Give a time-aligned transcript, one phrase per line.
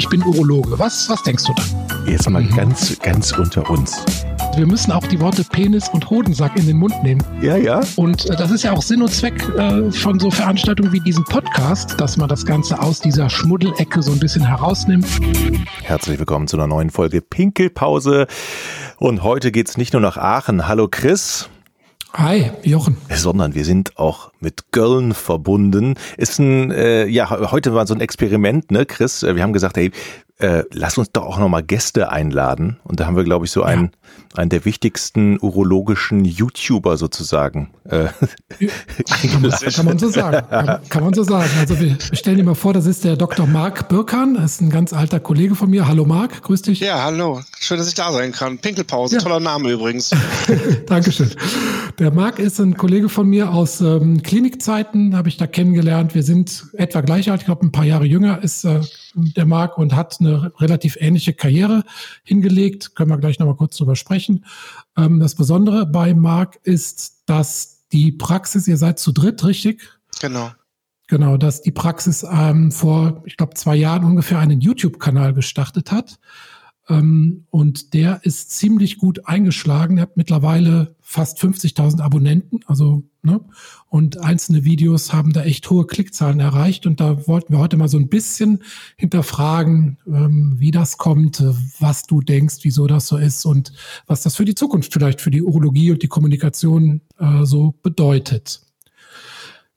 [0.00, 0.78] ich bin Urologe.
[0.78, 2.06] Was, was denkst du dann?
[2.06, 4.02] Jetzt mal ganz, ganz unter uns.
[4.56, 7.22] Wir müssen auch die Worte Penis und Hodensack in den Mund nehmen.
[7.42, 7.82] Ja, ja.
[7.96, 11.24] Und äh, das ist ja auch Sinn und Zweck äh, von so Veranstaltungen wie diesem
[11.24, 15.06] Podcast, dass man das Ganze aus dieser Schmuddelecke so ein bisschen herausnimmt.
[15.82, 18.26] Herzlich willkommen zu einer neuen Folge Pinkelpause.
[18.96, 20.66] Und heute geht's nicht nur nach Aachen.
[20.66, 21.50] Hallo Chris.
[22.14, 22.96] Hi, Jochen.
[23.08, 25.94] Sondern wir sind auch mit Köln verbunden.
[26.16, 29.22] Ist ein, äh, ja, heute war so ein Experiment, ne, Chris?
[29.22, 29.92] Wir haben gesagt, hey,
[30.40, 32.80] äh, lass uns doch auch nochmal Gäste einladen.
[32.84, 33.90] Und da haben wir, glaube ich, so einen,
[34.32, 34.38] ja.
[34.38, 38.08] einen der wichtigsten urologischen YouTuber sozusagen äh.
[39.72, 40.46] Kann man so sagen.
[40.50, 41.50] Kann, kann, man so sagen.
[41.58, 43.46] Also wir stellen dir mal vor, das ist der Dr.
[43.46, 44.34] Marc Birkan.
[44.34, 45.88] Das ist ein ganz alter Kollege von mir.
[45.88, 46.80] Hallo Marc, grüß dich.
[46.80, 47.40] Ja, hallo.
[47.58, 48.58] Schön, dass ich da sein kann.
[48.58, 49.22] Pinkelpause, ja.
[49.22, 50.10] toller Name übrigens.
[50.86, 51.30] Dankeschön.
[51.98, 56.14] Der Marc ist ein Kollege von mir aus ähm, Klinikzeiten, habe ich da kennengelernt.
[56.14, 58.80] Wir sind etwa gleich alt, ich glaube ein paar Jahre jünger ist äh,
[59.14, 61.84] der Marc und hat eine relativ ähnliche Karriere
[62.24, 62.94] hingelegt.
[62.94, 64.44] Können wir gleich nochmal kurz drüber sprechen.
[64.96, 69.82] Ähm, das Besondere bei Marc ist, dass die Praxis, ihr seid zu dritt, richtig?
[70.20, 70.50] Genau.
[71.08, 76.20] Genau, dass die Praxis ähm, vor, ich glaube, zwei Jahren ungefähr einen YouTube-Kanal gestartet hat.
[76.90, 79.96] Ähm, und der ist ziemlich gut eingeschlagen.
[79.96, 82.60] Er hat mittlerweile fast 50.000 Abonnenten.
[82.66, 83.40] Also, ne?
[83.88, 86.86] Und einzelne Videos haben da echt hohe Klickzahlen erreicht.
[86.86, 88.62] Und da wollten wir heute mal so ein bisschen
[88.96, 91.42] hinterfragen, ähm, wie das kommt,
[91.78, 93.72] was du denkst, wieso das so ist und
[94.06, 98.62] was das für die Zukunft vielleicht für die Urologie und die Kommunikation äh, so bedeutet.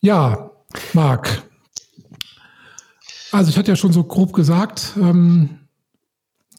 [0.02, 0.52] Ja,
[0.94, 1.44] Marc.
[3.32, 5.60] Also ich hatte ja schon so grob gesagt, ähm,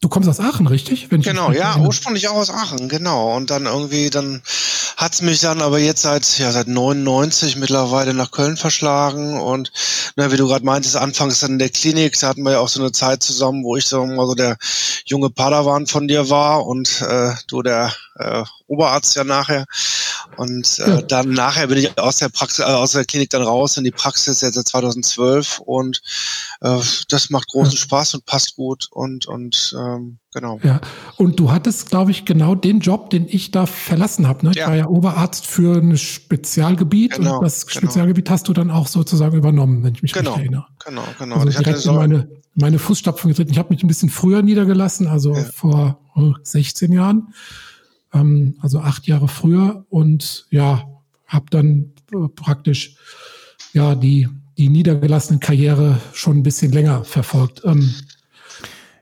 [0.00, 1.08] Du kommst aus Aachen, richtig?
[1.08, 3.34] genau, ja, ursprünglich auch aus Aachen, genau.
[3.36, 4.42] Und dann irgendwie, dann
[4.96, 9.40] hat's mich dann aber jetzt seit, ja, seit 99 mittlerweile nach Köln verschlagen.
[9.40, 9.72] Und
[10.16, 12.68] na, wie du gerade meintest, anfangs dann in der Klinik, da hatten wir ja auch
[12.68, 14.56] so eine Zeit zusammen, wo ich so mal so der
[15.06, 19.66] junge Padawan von dir war und äh, du der äh, Oberarzt ja nachher.
[20.36, 21.02] Und äh, ja.
[21.02, 23.90] dann nachher bin ich aus der Praxis, äh, aus der Klinik dann raus in die
[23.90, 26.00] Praxis jetzt seit 2012 und
[26.60, 27.78] äh, das macht großen ja.
[27.78, 30.60] Spaß und passt gut und und ähm, genau.
[30.62, 30.80] Ja,
[31.16, 34.44] und du hattest, glaube ich, genau den Job, den ich da verlassen habe.
[34.44, 34.50] Ne?
[34.52, 34.66] Ich ja.
[34.66, 37.78] war ja Oberarzt für ein Spezialgebiet genau, und das genau.
[37.78, 40.66] Spezialgebiet hast du dann auch sozusagen übernommen, wenn ich mich genau, recht erinnere.
[40.84, 41.36] Genau, genau.
[41.36, 43.52] Also direkt so in meine, meine Fußstapfen getreten.
[43.52, 46.00] Ich habe mich ein bisschen früher niedergelassen, also vor
[46.42, 47.32] 16 Jahren
[48.14, 50.88] ähm, also acht Jahre früher und ja,
[51.26, 52.96] habe dann äh, praktisch
[53.72, 57.62] ja die die niedergelassene Karriere schon ein bisschen länger verfolgt.
[57.64, 57.92] Ähm,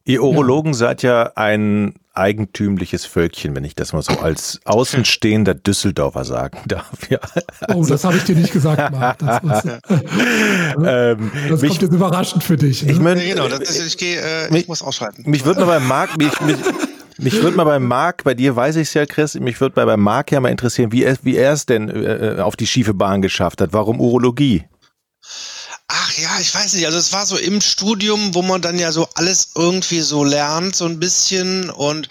[0.05, 0.79] Ihr Urologen ja.
[0.79, 7.09] seid ja ein eigentümliches Völkchen, wenn ich das mal so als außenstehender Düsseldorfer sagen darf.
[7.09, 7.19] Ja.
[7.61, 9.19] Also, oh, das habe ich dir nicht gesagt, Marc.
[9.23, 12.83] Das, was, ähm, das mich, kommt jetzt überraschend für dich.
[12.83, 12.93] Ne?
[12.93, 15.23] Ich mein, ja, genau, das ist, ich, geh, äh, mich, ich muss ausschalten.
[15.29, 16.57] Mich würde mal beim Marc, mich, mich,
[17.19, 19.85] mich würde mal beim Marc, bei dir weiß ich es ja, Chris, mich würde bei
[19.85, 22.95] beim Marc ja mal interessieren, wie er, wie er es denn äh, auf die schiefe
[22.95, 23.73] Bahn geschafft hat.
[23.73, 24.65] Warum Urologie?
[25.89, 26.87] Ach ja, ich weiß nicht.
[26.87, 30.75] Also es war so im Studium, wo man dann ja so alles irgendwie so lernt,
[30.75, 31.71] so ein bisschen.
[31.71, 32.09] Und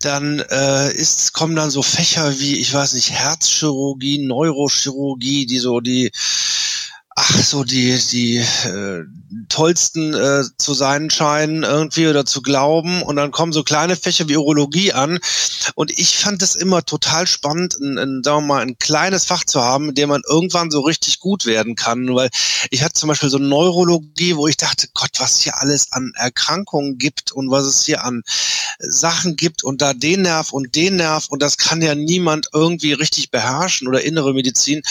[0.00, 5.80] dann äh, ist, kommen dann so Fächer wie, ich weiß nicht, Herzchirurgie, Neurochirurgie, die so
[5.80, 6.10] die
[7.20, 9.04] ach so die die äh,
[9.48, 13.02] tollsten äh, zu sein scheinen irgendwie oder zu glauben.
[13.02, 15.18] Und dann kommen so kleine Fächer wie Urologie an.
[15.74, 19.44] Und ich fand es immer total spannend ein, ein, sagen wir mal ein kleines Fach
[19.44, 22.14] zu haben in dem man irgendwann so richtig gut werden kann.
[22.14, 22.30] Weil
[22.70, 26.96] ich hatte zum Beispiel so Neurologie wo ich dachte Gott was hier alles an Erkrankungen
[26.96, 28.22] gibt und was es hier an
[28.78, 31.26] Sachen gibt und da den Nerv und den Nerv.
[31.28, 34.82] Und das kann ja niemand irgendwie richtig beherrschen oder innere Medizin.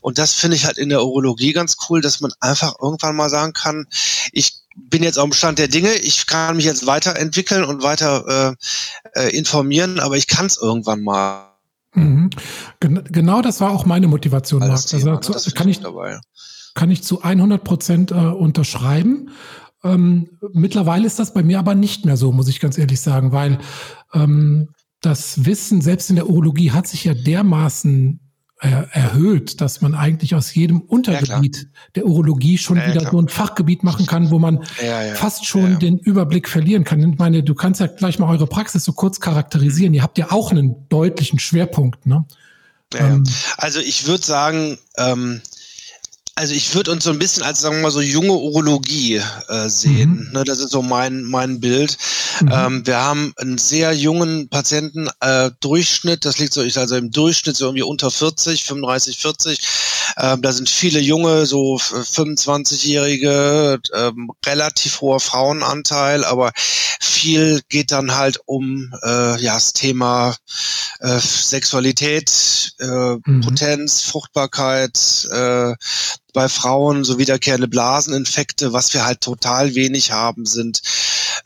[0.00, 3.16] Und das finde ich halt in der Urologie ganz ganz cool, dass man einfach irgendwann
[3.16, 3.86] mal sagen kann,
[4.32, 8.56] ich bin jetzt auf dem Stand der Dinge, ich kann mich jetzt weiterentwickeln und weiter
[9.14, 11.52] äh, äh, informieren, aber ich kann es irgendwann mal.
[11.94, 12.30] Mhm.
[12.80, 14.72] Gen genau das war auch meine Motivation, Marc.
[14.72, 15.54] Also, Thema, also, ne?
[15.54, 16.20] kann, ich, dabei.
[16.74, 19.30] kann ich zu 100 Prozent äh, unterschreiben.
[19.82, 23.32] Ähm, mittlerweile ist das bei mir aber nicht mehr so, muss ich ganz ehrlich sagen,
[23.32, 23.58] weil
[24.12, 24.68] ähm,
[25.00, 28.25] das Wissen selbst in der Urologie hat sich ja dermaßen
[28.58, 33.12] erhöht, dass man eigentlich aus jedem Untergebiet ja, der Urologie schon ja, wieder klar.
[33.12, 37.00] so ein Fachgebiet machen kann, wo man ja, fast schon den Überblick verlieren kann.
[37.00, 39.92] Ich meine, du kannst ja gleich mal eure Praxis so kurz charakterisieren.
[39.92, 42.24] Ihr habt ja auch einen deutlichen Schwerpunkt, ne?
[42.94, 43.24] Ähm,
[43.58, 45.42] also ich würde sagen, ähm,
[46.38, 49.68] also ich würde uns so ein bisschen als, sagen wir mal, so junge Urologie äh,
[49.68, 50.26] sehen.
[50.26, 50.32] Mhm.
[50.32, 51.96] Ne, das ist so mein, mein Bild.
[52.42, 52.52] Mhm.
[52.52, 57.10] Ähm, wir haben einen sehr jungen Patienten äh, Durchschnitt, das liegt so, ich also im
[57.10, 59.60] Durchschnitt so irgendwie unter 40, 35, 40.
[60.18, 66.52] Ähm, da sind viele junge, so 25-jährige, ähm, relativ hoher Frauenanteil, aber
[67.00, 70.36] viel geht dann halt um äh, ja das Thema
[71.00, 73.40] äh, Sexualität, äh, mhm.
[73.42, 75.74] Potenz, Fruchtbarkeit, äh,
[76.36, 78.74] bei Frauen so wiederkehrende Blaseninfekte.
[78.74, 80.82] Was wir halt total wenig haben, sind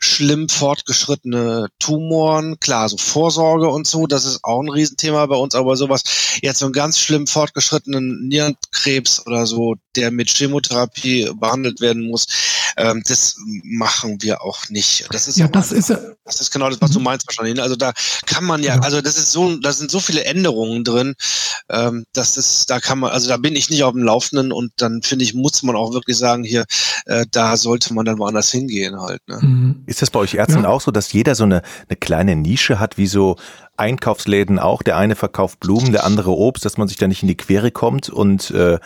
[0.01, 2.59] schlimm fortgeschrittene Tumoren.
[2.59, 6.03] Klar, so Vorsorge und so, das ist auch ein Riesenthema bei uns, aber sowas,
[6.41, 12.27] jetzt so einen ganz schlimm fortgeschrittenen Nierenkrebs oder so, der mit Chemotherapie behandelt werden muss,
[12.77, 15.07] ähm, das machen wir auch nicht.
[15.11, 17.55] Das ist ja, das ist, das ist genau das, was du meinst wahrscheinlich.
[17.55, 17.63] Ne?
[17.63, 17.93] Also da
[18.25, 21.15] kann man ja, also das ist so, da sind so viele Änderungen drin,
[21.69, 24.71] ähm, das ist, da kann man, also da bin ich nicht auf dem Laufenden und
[24.77, 26.65] dann finde ich, muss man auch wirklich sagen, hier,
[27.05, 29.21] äh, da sollte man dann woanders hingehen halt.
[29.27, 29.39] Ne?
[29.41, 29.83] Mhm.
[29.85, 30.69] Ist das bei euch Ärzten ja.
[30.69, 33.37] auch so, dass jeder so eine, eine kleine Nische hat, wie so
[33.77, 34.83] Einkaufsläden auch?
[34.83, 37.71] Der eine verkauft Blumen, der andere Obst, dass man sich da nicht in die Quere
[37.71, 38.79] kommt und äh,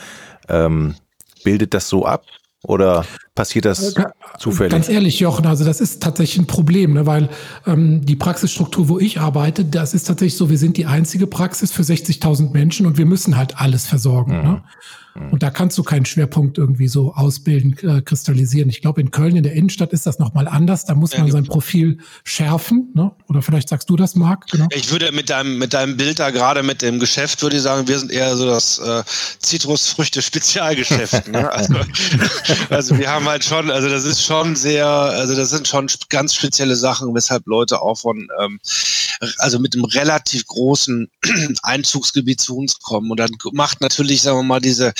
[0.47, 0.95] ähm,
[1.43, 2.25] bildet das so ab?
[2.63, 3.05] Oder
[3.35, 4.03] passiert das äh,
[4.39, 4.71] zufällig?
[4.71, 7.29] Ganz ehrlich, Jochen, also das ist tatsächlich ein Problem, ne, weil
[7.67, 11.71] ähm, die Praxisstruktur, wo ich arbeite, das ist tatsächlich so, wir sind die einzige Praxis
[11.71, 14.37] für 60.000 Menschen und wir müssen halt alles versorgen.
[14.37, 14.43] Mhm.
[14.43, 14.63] Ne?
[15.15, 15.29] Mhm.
[15.31, 18.69] Und da kannst du keinen Schwerpunkt irgendwie so ausbilden, äh, kristallisieren.
[18.69, 20.85] Ich glaube, in Köln in der Innenstadt ist das nochmal anders.
[20.85, 22.89] Da muss ja, man sein Profil schärfen.
[22.93, 23.11] Ne?
[23.27, 24.47] Oder vielleicht sagst du das, Marc?
[24.47, 24.67] Genau.
[24.71, 27.87] Ich würde mit deinem, mit deinem Bild da gerade mit dem Geschäft, würde ich sagen,
[27.87, 29.03] wir sind eher so das äh,
[29.39, 31.29] Zitrusfrüchte-Spezialgeschäft.
[31.29, 31.49] ne?
[31.51, 31.75] also,
[32.69, 36.35] also wir haben halt schon, also das ist schon sehr, also das sind schon ganz
[36.35, 38.59] spezielle Sachen, weshalb Leute auch von, ähm,
[39.37, 41.09] also mit einem relativ großen
[41.63, 43.11] Einzugsgebiet zu uns kommen.
[43.11, 44.93] Und dann macht natürlich, sagen wir mal, diese äh,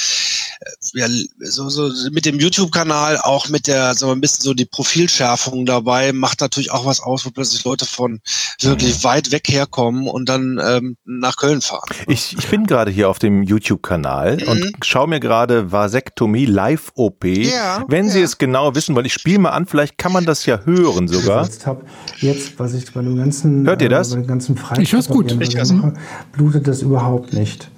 [0.94, 1.07] ja,
[1.39, 6.13] so, so mit dem YouTube-Kanal, auch mit der, so ein bisschen so die Profilschärfung dabei,
[6.13, 8.22] macht natürlich auch was aus, wo plötzlich Leute von
[8.61, 9.03] wirklich mhm.
[9.03, 11.89] weit weg herkommen und dann ähm, nach Köln fahren.
[12.07, 14.47] Ich, ich bin gerade hier auf dem YouTube-Kanal mhm.
[14.47, 17.25] und schaue mir gerade Vasektomie Live-OP.
[17.25, 18.11] Ja, Wenn ja.
[18.11, 21.07] Sie es genau wissen, weil ich spiele mal an, vielleicht kann man das ja hören
[21.07, 21.47] sogar.
[22.17, 24.11] Jetzt, was ich bei dem ganzen, Hört ihr das?
[24.11, 25.31] Äh, bei dem ganzen Freitag ich hör's gut.
[25.41, 25.93] Ich mache,
[26.31, 27.69] blutet das überhaupt nicht.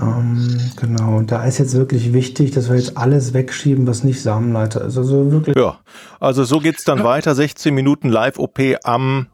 [0.00, 4.84] Ähm, genau, da ist jetzt wirklich wichtig, dass wir jetzt alles wegschieben, was nicht Samenleiter
[4.84, 4.96] ist.
[4.96, 5.56] Also wirklich.
[5.56, 5.80] Ja,
[6.18, 7.04] also so geht's dann ja.
[7.04, 7.34] weiter.
[7.34, 9.26] 16 Minuten Live-OP am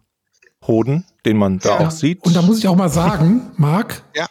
[0.67, 1.87] Hoden, den man da ja.
[1.87, 2.25] auch sieht.
[2.25, 4.27] Und da muss ich auch mal sagen, Marc, ja.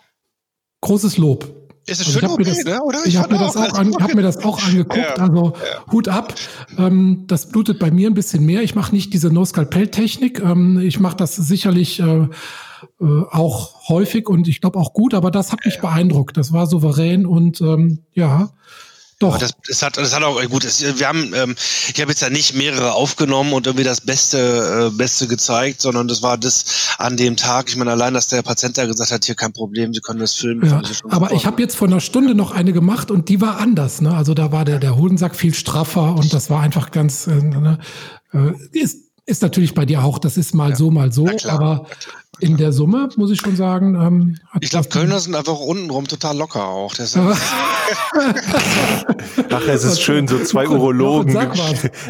[0.81, 1.53] großes Lob.
[1.87, 2.83] Ist es also schön okay, das, ne?
[2.83, 2.99] oder?
[3.05, 5.91] Ich, ich habe mir, das auch an, hab mir das auch angeguckt, ja, also ja.
[5.91, 6.35] Hut ab.
[6.77, 8.61] Ähm, das blutet bei mir ein bisschen mehr.
[8.61, 10.41] Ich mache nicht diese No-Skalpell-Technik.
[10.41, 12.27] Ähm, ich mache das sicherlich äh, äh,
[12.99, 16.35] auch häufig und ich glaube auch gut, aber das hat mich beeindruckt.
[16.35, 18.49] Das war souverän und ähm, ja.
[19.19, 19.39] Doch.
[19.39, 20.63] Das, das, hat, das hat auch gut.
[20.63, 21.55] Das, wir haben, ähm,
[21.91, 26.07] ich habe jetzt ja nicht mehrere aufgenommen und irgendwie das Beste, äh, Beste gezeigt, sondern
[26.07, 27.69] das war das an dem Tag.
[27.69, 30.35] Ich meine, allein, dass der Patient da gesagt hat, hier kein Problem, Sie können das
[30.35, 30.69] filmen.
[30.69, 34.01] Ja, aber ich habe jetzt vor einer Stunde noch eine gemacht und die war anders.
[34.01, 34.15] Ne?
[34.15, 37.79] Also da war der, der Hodensack viel straffer und das war einfach ganz, äh, ne?
[38.33, 40.75] äh, ist, ist natürlich bei dir auch, das ist mal ja.
[40.75, 41.87] so, mal so, aber
[42.39, 43.95] in der Summe, muss ich schon sagen.
[43.95, 46.93] Ähm, ich glaube, Kölner sind einfach untenrum total locker auch.
[49.49, 51.35] Ach, es ist schön, so zwei Urologen.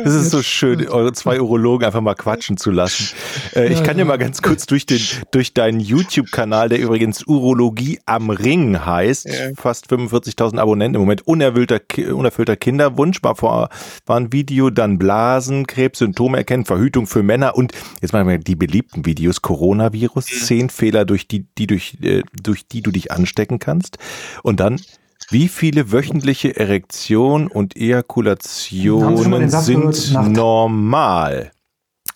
[0.03, 3.09] Es ist so schön, eure zwei Urologen einfach mal quatschen zu lassen.
[3.55, 7.99] Äh, ich kann dir mal ganz kurz durch den, durch deinen YouTube-Kanal, der übrigens Urologie
[8.05, 11.79] am Ring heißt, fast 45.000 Abonnenten im Moment, unerfüllter,
[12.13, 13.69] unerfüllter Kinderwunsch, war vor,
[14.05, 17.71] war ein Video, dann Blasenkrebs, Symptome erkennen, Verhütung für Männer und
[18.01, 22.23] jetzt machen wir die beliebten Videos, Coronavirus Virus, zehn Fehler, durch die, die durch, äh,
[22.41, 23.97] durch die du dich anstecken kannst.
[24.43, 24.81] Und dann
[25.29, 31.51] wie viele wöchentliche Erektionen und Ejakulationen sind normal?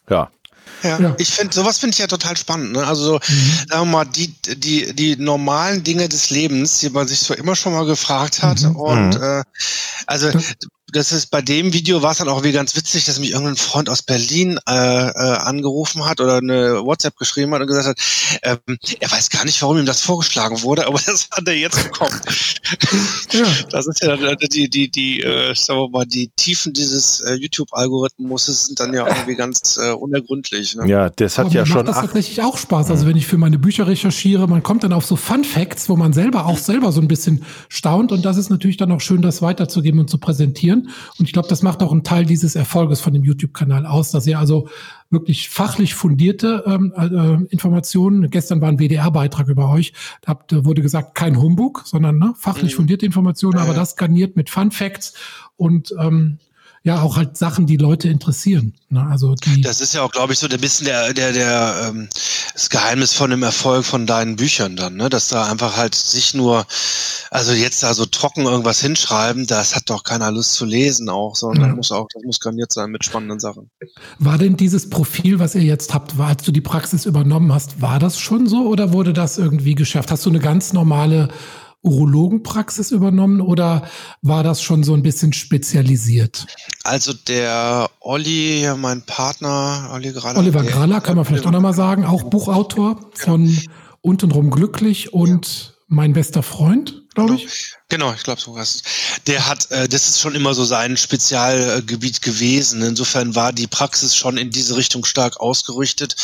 [0.09, 0.31] Ja.
[0.83, 1.15] Ja, ja.
[1.19, 2.71] ich finde, sowas finde ich ja total spannend.
[2.71, 2.83] Ne?
[2.85, 3.51] Also so, mhm.
[3.69, 7.55] sagen wir mal, die, die, die normalen Dinge des Lebens, die man sich so immer
[7.55, 8.61] schon mal gefragt hat.
[8.61, 8.75] Mhm.
[8.75, 9.23] Und mhm.
[9.23, 9.43] äh,
[10.07, 10.31] also
[10.91, 13.55] das ist bei dem Video war es dann auch wie ganz witzig, dass mich irgendein
[13.55, 17.97] Freund aus Berlin äh, äh, angerufen hat oder eine WhatsApp geschrieben hat und gesagt hat,
[18.43, 21.83] ähm, er weiß gar nicht, warum ihm das vorgeschlagen wurde, aber das hat er jetzt
[21.83, 22.19] bekommen.
[23.31, 23.45] ja.
[23.69, 28.45] Das ist ja die, die, die, äh, sagen wir mal, die Tiefen dieses äh, YouTube-Algorithmus
[28.45, 30.75] sind dann ja irgendwie ganz äh, unergründlich.
[30.75, 30.87] Ne?
[30.87, 31.85] Ja, das hat aber ja schon.
[31.85, 32.89] Das macht tatsächlich auch Spaß.
[32.89, 35.95] Also wenn ich für meine Bücher recherchiere, man kommt dann auf so Fun Facts, wo
[35.95, 39.21] man selber auch selber so ein bisschen staunt und das ist natürlich dann auch schön,
[39.21, 40.80] das weiterzugeben und zu präsentieren.
[41.17, 44.27] Und ich glaube, das macht auch einen Teil dieses Erfolges von dem YouTube-Kanal aus, dass
[44.27, 44.67] ihr also
[45.09, 48.29] wirklich fachlich fundierte ähm, äh, Informationen.
[48.29, 49.93] Gestern war ein WDR-Beitrag über euch.
[50.21, 52.77] Da habt, wurde gesagt, kein Humbug, sondern ne, fachlich mhm.
[52.77, 55.13] fundierte Informationen, aber das garniert mit Fun Facts
[55.57, 56.39] und ähm,
[56.83, 58.73] ja auch halt Sachen, die Leute interessieren.
[58.89, 59.05] Ne?
[59.05, 62.09] Also das ist ja auch, glaube ich, so ein bisschen der, der, der ähm,
[62.53, 65.09] das Geheimnis von dem Erfolg von deinen Büchern dann, ne?
[65.09, 66.65] Dass da einfach halt sich nur,
[67.29, 71.35] also jetzt da so trocken irgendwas hinschreiben, das hat doch keiner Lust zu lesen auch,
[71.35, 71.75] sondern ja.
[71.75, 73.69] muss auch, das muss garniert sein mit spannenden Sachen.
[74.17, 77.81] War denn dieses Profil, was ihr jetzt habt, war, als du die Praxis übernommen hast,
[77.81, 80.11] war das schon so oder wurde das irgendwie geschafft?
[80.11, 81.29] Hast du eine ganz normale
[81.83, 83.83] Urologenpraxis übernommen oder
[84.21, 86.45] war das schon so ein bisschen spezialisiert?
[86.83, 90.39] Also der Olli, mein Partner, Olli Graller.
[90.39, 93.57] Oliver Graller, kann man vielleicht auch nochmal sagen, auch Buchautor von
[94.01, 97.73] Untenrum glücklich und mein bester Freund, glaube ich.
[97.89, 98.81] Genau, ich glaube so was.
[99.27, 102.81] Der hat, äh, das ist schon immer so sein Spezialgebiet gewesen.
[102.81, 106.15] Insofern war die Praxis schon in diese Richtung stark ausgerichtet.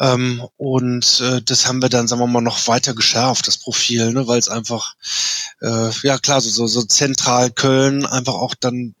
[0.00, 4.12] Ähm, und äh, das haben wir dann, sagen wir mal, noch weiter geschärft, das Profil,
[4.12, 4.96] ne, weil es einfach,
[5.62, 8.96] äh, ja klar, so, so, so zentral Köln einfach auch dann.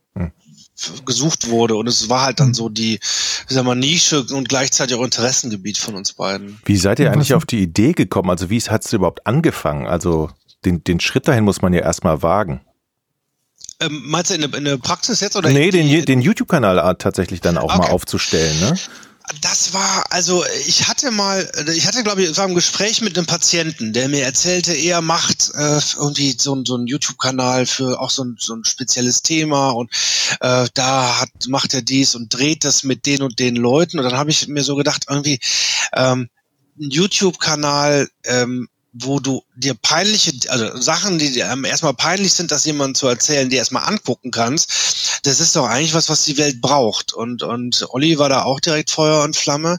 [1.04, 2.54] Gesucht wurde und es war halt dann hm.
[2.54, 3.00] so die,
[3.48, 6.60] wie sagen wir, Nische und gleichzeitig auch Interessengebiet von uns beiden.
[6.64, 8.30] Wie seid ihr eigentlich auf die Idee gekommen?
[8.30, 9.86] Also wie hat es überhaupt angefangen?
[9.86, 10.30] Also
[10.64, 12.60] den, den Schritt dahin muss man ja erstmal wagen.
[13.80, 15.50] Ähm, meinst du in der, in der Praxis jetzt oder?
[15.50, 17.78] Nee, den, den YouTube-Kanal tatsächlich dann auch okay.
[17.78, 18.74] mal aufzustellen, ne?
[19.40, 23.16] Das war, also ich hatte mal, ich hatte glaube ich, es war ein Gespräch mit
[23.16, 28.10] einem Patienten, der mir erzählte, er macht äh, irgendwie so, so einen YouTube-Kanal für auch
[28.10, 29.90] so ein, so ein spezielles Thema und
[30.40, 33.98] äh, da hat, macht er dies und dreht das mit den und den Leuten.
[33.98, 35.40] Und dann habe ich mir so gedacht, irgendwie
[35.94, 36.28] ähm,
[36.80, 42.64] ein YouTube-Kanal ähm, wo du dir peinliche, also Sachen, die dir erstmal peinlich sind, das
[42.64, 44.70] jemandem zu erzählen, die erstmal angucken kannst,
[45.22, 47.12] das ist doch eigentlich was, was die Welt braucht.
[47.12, 49.78] Und, und Olli war da auch direkt Feuer und Flamme.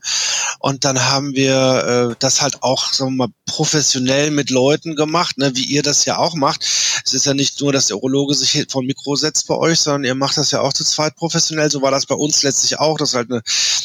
[0.60, 5.38] Und dann haben wir äh, das halt auch, sagen wir mal, professionell mit Leuten gemacht,
[5.38, 6.66] ne, wie ihr das ja auch macht.
[7.06, 10.04] Es ist ja nicht nur, dass der Urologe sich vom Mikro setzt bei euch, sondern
[10.04, 11.72] ihr macht das ja auch zu zweit professionell.
[11.72, 13.42] So war das bei uns letztlich auch, dass halt eine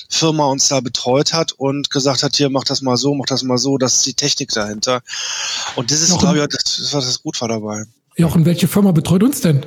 [0.09, 3.43] Firma uns da betreut hat und gesagt hat, hier, mach das mal so, mach das
[3.43, 5.03] mal so, das ist die Technik dahinter.
[5.77, 7.85] Und das ist, glaube ich, das, das, was das gut war dabei.
[8.17, 9.67] Jochen, welche Firma betreut uns denn?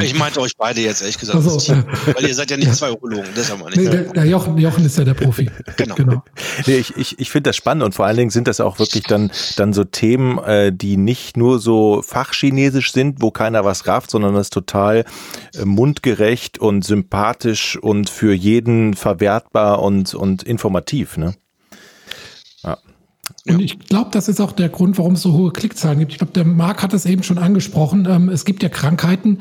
[0.00, 1.42] Ich meinte euch beide jetzt, ehrlich gesagt.
[1.42, 1.84] So, ja.
[2.14, 3.78] Weil ihr seid ja nicht zwei Urologen, deshalb meine ich.
[3.78, 5.50] Nee, der, der Jochen, Jochen ist ja der Profi.
[5.76, 5.94] genau.
[5.96, 6.24] genau.
[6.66, 9.02] Nee, ich ich, ich finde das spannend und vor allen Dingen sind das auch wirklich
[9.04, 14.12] dann, dann so Themen, äh, die nicht nur so fachchinesisch sind, wo keiner was rafft,
[14.12, 15.04] sondern das total
[15.54, 21.16] äh, mundgerecht und sympathisch und für jeden verwertbar und, und informativ.
[21.16, 21.34] Ne?
[23.46, 26.12] Und ich glaube, das ist auch der Grund, warum es so hohe Klickzahlen gibt.
[26.12, 28.06] Ich glaube, der Marc hat es eben schon angesprochen.
[28.08, 29.40] Ähm, es gibt ja Krankheiten,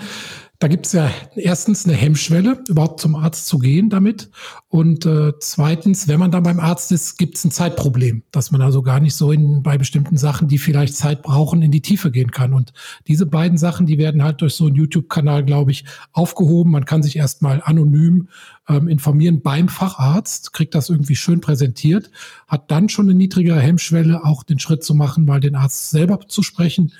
[0.60, 4.29] da gibt es ja erstens eine Hemmschwelle, überhaupt zum Arzt zu gehen damit.
[4.69, 8.62] Und äh, zweitens, wenn man dann beim Arzt ist, gibt es ein Zeitproblem, dass man
[8.62, 12.12] also gar nicht so in, bei bestimmten Sachen, die vielleicht Zeit brauchen, in die Tiefe
[12.12, 12.53] gehen kann.
[12.53, 12.72] Und
[13.07, 15.83] diese beiden Sachen, die werden halt durch so einen YouTube-Kanal, glaube ich,
[16.13, 16.72] aufgehoben.
[16.72, 18.29] Man kann sich erstmal anonym
[18.69, 22.10] ähm, informieren beim Facharzt, kriegt das irgendwie schön präsentiert,
[22.48, 26.22] hat dann schon eine niedrigere Hemmschwelle, auch den Schritt zu machen, mal den Arzt selber
[26.27, 26.93] zu sprechen.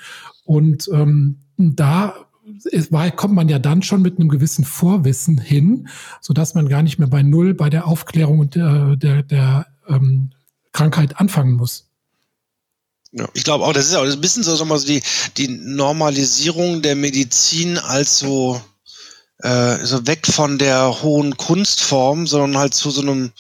[0.44, 2.14] Und ähm, da
[3.16, 5.88] kommt man ja dann schon mit einem gewissen Vorwissen hin,
[6.22, 10.32] so dass man gar nicht mehr bei Null bei der Aufklärung der, der, der ähm,
[10.72, 11.90] Krankheit anfangen muss.
[13.12, 15.04] Ja, ich glaube auch, das ist auch ein bisschen so, so die,
[15.38, 18.60] die Normalisierung der Medizin als so,
[19.38, 23.32] äh, so weg von der hohen Kunstform, sondern halt zu so einem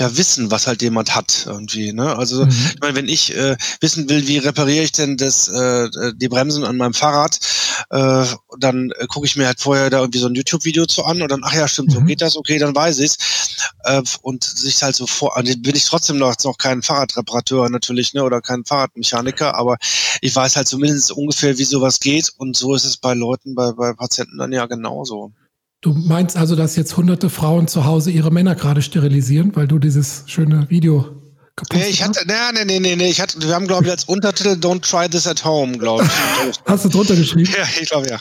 [0.00, 1.92] ja, Wissen, was halt jemand hat irgendwie.
[1.92, 2.16] Ne?
[2.16, 2.50] Also mhm.
[2.50, 6.64] ich meine, wenn ich äh, wissen will, wie repariere ich denn das, äh, die Bremsen
[6.64, 7.38] an meinem Fahrrad,
[7.90, 8.24] äh,
[8.58, 11.30] dann äh, gucke ich mir halt vorher da irgendwie so ein YouTube-Video zu an und
[11.30, 11.94] dann, ach ja, stimmt, mhm.
[11.94, 13.18] so geht das, okay, dann weiß ich's.
[13.84, 18.14] Äh, und sich halt so vor, also bin ich trotzdem noch, noch kein Fahrradreparateur natürlich,
[18.14, 19.76] ne, oder kein Fahrradmechaniker, aber
[20.22, 23.72] ich weiß halt zumindest ungefähr, wie sowas geht und so ist es bei Leuten, bei,
[23.72, 25.32] bei Patienten dann ja genauso.
[25.82, 29.78] Du meinst also, dass jetzt hunderte Frauen zu Hause ihre Männer gerade sterilisieren, weil du
[29.78, 31.20] dieses schöne Video
[31.56, 32.54] gepostet nee, ich hatte, hast?
[32.54, 35.26] Nee, nee, nee, nee, ich hatte, wir haben, glaube ich, als Untertitel Don't try this
[35.26, 36.60] at home, glaube ich.
[36.66, 37.50] Hast du drunter geschrieben?
[37.56, 38.20] Ja, ich glaube ja.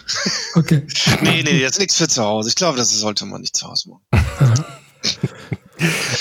[0.56, 0.88] Okay.
[1.22, 2.48] nee, nee, jetzt nichts für zu Hause.
[2.48, 4.66] Ich glaube, das sollte man nicht zu Hause machen.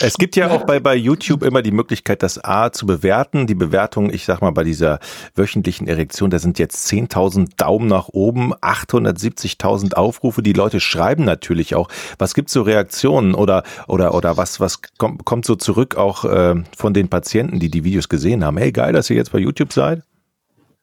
[0.01, 3.47] Es gibt ja auch bei, bei YouTube immer die Möglichkeit, das A zu bewerten.
[3.47, 5.01] Die Bewertung, ich sag mal, bei dieser
[5.35, 10.43] wöchentlichen Erektion, da sind jetzt 10.000 Daumen nach oben, 870.000 Aufrufe.
[10.43, 11.89] Die Leute schreiben natürlich auch.
[12.19, 16.55] Was gibt's so Reaktionen oder, oder, oder was, was kommt, kommt so zurück auch äh,
[16.77, 18.57] von den Patienten, die die Videos gesehen haben?
[18.57, 20.03] Hey, geil, dass ihr jetzt bei YouTube seid?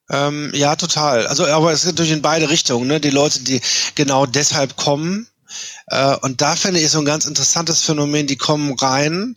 [0.09, 1.25] Ähm, ja, total.
[1.27, 2.87] Also, aber es geht natürlich in beide Richtungen.
[2.87, 2.99] Ne?
[2.99, 3.61] Die Leute, die
[3.95, 5.27] genau deshalb kommen,
[5.87, 9.35] äh, und da finde ich so ein ganz interessantes Phänomen, die kommen rein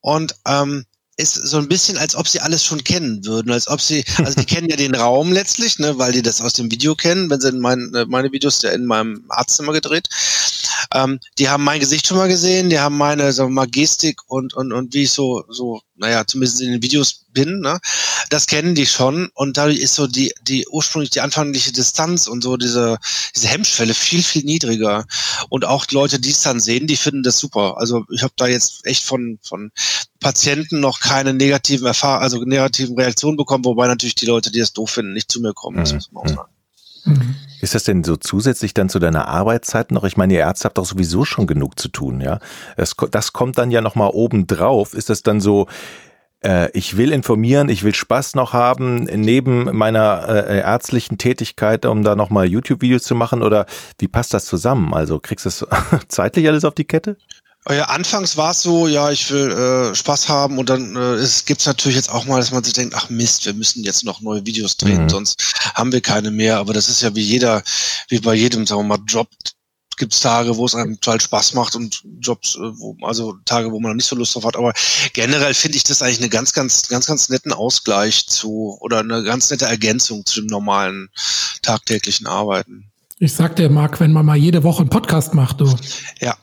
[0.00, 0.84] und ähm,
[1.16, 4.34] ist so ein bisschen, als ob sie alles schon kennen würden, als ob sie, also
[4.34, 7.40] die kennen ja den Raum letztlich, ne, weil die das aus dem Video kennen, wenn
[7.40, 10.08] sie in mein, äh, meine Videos ja in meinem Arztzimmer gedreht.
[10.94, 14.20] Ähm, die haben mein Gesicht schon mal gesehen, die haben meine sagen wir mal, Gestik
[14.26, 17.78] und, und, und wie ich so, so, naja, zumindest in den Videos bin, ne?
[18.30, 22.42] Das kennen die schon und dadurch ist so die, die ursprünglich die anfängliche Distanz und
[22.42, 22.98] so diese,
[23.34, 25.04] diese Hemmschwelle viel, viel niedriger.
[25.48, 27.76] Und auch Leute, die es dann sehen, die finden das super.
[27.78, 29.70] Also ich habe da jetzt echt von, von
[30.20, 34.72] Patienten noch keine negativen Erfahrungen, also negativen Reaktionen bekommen, wobei natürlich die Leute, die es
[34.72, 35.78] doof finden, nicht zu mir kommen.
[35.78, 35.96] Das mhm.
[35.96, 36.59] muss man auch sagen.
[37.04, 37.36] Mhm.
[37.60, 40.04] Ist das denn so zusätzlich dann zu deiner Arbeitszeit noch?
[40.04, 42.38] Ich meine, ihr Ärzte habt doch sowieso schon genug zu tun, ja?
[42.76, 44.94] Das, das kommt dann ja nochmal oben drauf.
[44.94, 45.66] Ist das dann so,
[46.42, 52.02] äh, ich will informieren, ich will Spaß noch haben, neben meiner äh, ärztlichen Tätigkeit, um
[52.02, 53.42] da nochmal YouTube-Videos zu machen?
[53.42, 53.66] Oder
[53.98, 54.94] wie passt das zusammen?
[54.94, 55.66] Also kriegst du das
[56.08, 57.16] zeitlich alles auf die Kette?
[57.68, 61.14] Oh ja, anfangs war es so, ja, ich will äh, Spaß haben und dann äh,
[61.16, 64.02] es gibt's natürlich jetzt auch mal, dass man sich denkt, ach Mist, wir müssen jetzt
[64.02, 65.10] noch neue Videos drehen, mhm.
[65.10, 66.56] sonst haben wir keine mehr.
[66.56, 67.62] Aber das ist ja wie jeder,
[68.08, 69.28] wie bei jedem, sagen wir mal, Job
[69.98, 73.78] gibt's Tage, wo es einem total Spaß macht und Jobs, äh, wo, also Tage, wo
[73.78, 74.56] man noch nicht so Lust drauf hat.
[74.56, 74.72] Aber
[75.12, 79.22] generell finde ich das eigentlich eine ganz, ganz, ganz, ganz netten Ausgleich zu oder eine
[79.22, 81.10] ganz nette Ergänzung zu dem normalen
[81.60, 82.90] tagtäglichen Arbeiten.
[83.18, 85.76] Ich sag dir, Marc, wenn man mal jede Woche einen Podcast macht, du.
[86.20, 86.38] Ja,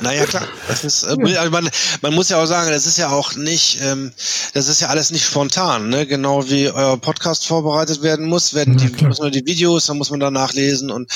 [0.00, 0.46] naja, klar.
[0.68, 1.68] Das ist, äh, also man,
[2.00, 4.12] man muss ja auch sagen, das ist ja auch nicht, ähm,
[4.54, 6.06] das ist ja alles nicht spontan, ne?
[6.06, 9.98] Genau wie euer Podcast vorbereitet werden muss, werden ja, die, muss man die Videos, dann
[9.98, 11.10] muss man da nachlesen und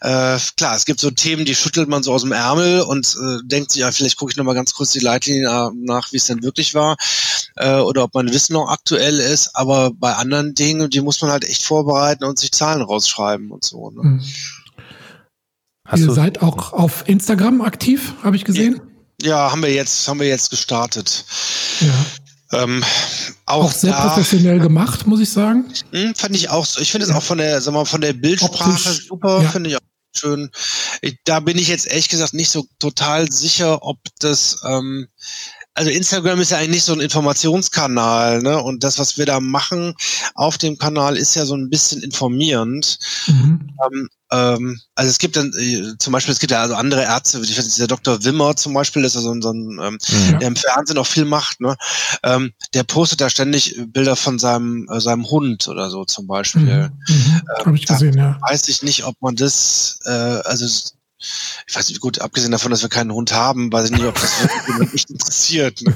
[0.00, 3.38] äh, klar, es gibt so Themen, die schüttelt man so aus dem Ärmel und äh,
[3.44, 6.42] denkt sich, ja, vielleicht gucke ich nochmal ganz kurz die Leitlinien nach, wie es denn
[6.42, 6.96] wirklich war,
[7.56, 11.30] äh, oder ob mein Wissen noch aktuell ist, aber bei anderen Dingen, die muss man
[11.30, 13.90] halt echt vorbereiten und sich Zahlen rausschreiben und so.
[13.90, 14.02] Ne?
[14.02, 14.24] Mhm.
[15.84, 18.80] Hast Ihr seid auch auf Instagram aktiv, habe ich gesehen.
[19.20, 21.24] Ja, haben wir jetzt, haben wir jetzt gestartet.
[21.80, 22.62] Ja.
[22.62, 22.84] Ähm,
[23.46, 25.72] auch, auch, sehr da, professionell gemacht, muss ich sagen.
[25.90, 26.80] Mh, hm, fand ich auch so.
[26.80, 27.16] Ich finde es ja.
[27.16, 29.48] auch von der, sag mal, von der Bildsprache Optisch, super, ja.
[29.48, 29.80] finde ich auch
[30.14, 30.50] schön.
[31.00, 35.08] Ich, da bin ich jetzt ehrlich gesagt nicht so total sicher, ob das, ähm,
[35.74, 38.62] also Instagram ist ja eigentlich nicht so ein Informationskanal, ne?
[38.62, 39.94] Und das, was wir da machen
[40.34, 42.98] auf dem Kanal, ist ja so ein bisschen informierend.
[43.26, 43.70] Mhm.
[43.84, 47.40] Ähm, ähm, also es gibt dann äh, zum Beispiel, es gibt ja also andere Ärzte,
[47.42, 48.22] ich weiß nicht, der Dr.
[48.24, 49.98] Wimmer zum Beispiel, das ist so ein, so ein ähm,
[50.30, 50.38] ja.
[50.38, 51.76] der im Fernsehen auch viel macht, ne?
[52.22, 56.90] Ähm, der postet da ständig Bilder von seinem, äh, seinem Hund oder so zum Beispiel.
[57.08, 57.14] Mhm.
[57.14, 57.42] Mhm.
[57.58, 58.38] Ähm, Habe ich gesehen, ja.
[58.42, 60.66] Weiß ich nicht, ob man das, äh, also
[61.66, 64.14] ich weiß nicht, gut, abgesehen davon, dass wir keinen Hund haben, weiß ich nicht, ob
[64.14, 65.80] das wirklich interessiert.
[65.82, 65.94] Ne?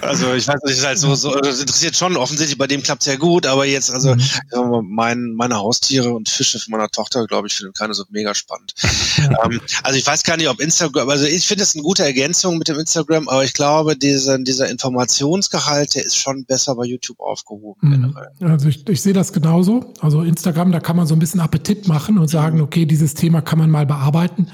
[0.00, 3.02] Also ich weiß nicht, ist halt so, so das interessiert schon, offensichtlich bei dem klappt
[3.02, 4.86] sehr gut, aber jetzt, also mhm.
[4.88, 8.74] mein, meine Haustiere und Fische von meiner Tochter, glaube ich, finden keine so mega spannend.
[9.44, 12.58] ähm, also ich weiß gar nicht, ob Instagram, also ich finde es eine gute Ergänzung
[12.58, 17.20] mit dem Instagram, aber ich glaube, dieser, dieser Informationsgehalt, der ist schon besser bei YouTube
[17.20, 18.14] aufgehoben.
[18.40, 18.48] Mhm.
[18.48, 19.92] Also ich, ich sehe das genauso.
[20.00, 23.40] Also Instagram, da kann man so ein bisschen Appetit machen und sagen, okay, dieses Thema
[23.40, 24.48] kann man mal bearbeiten.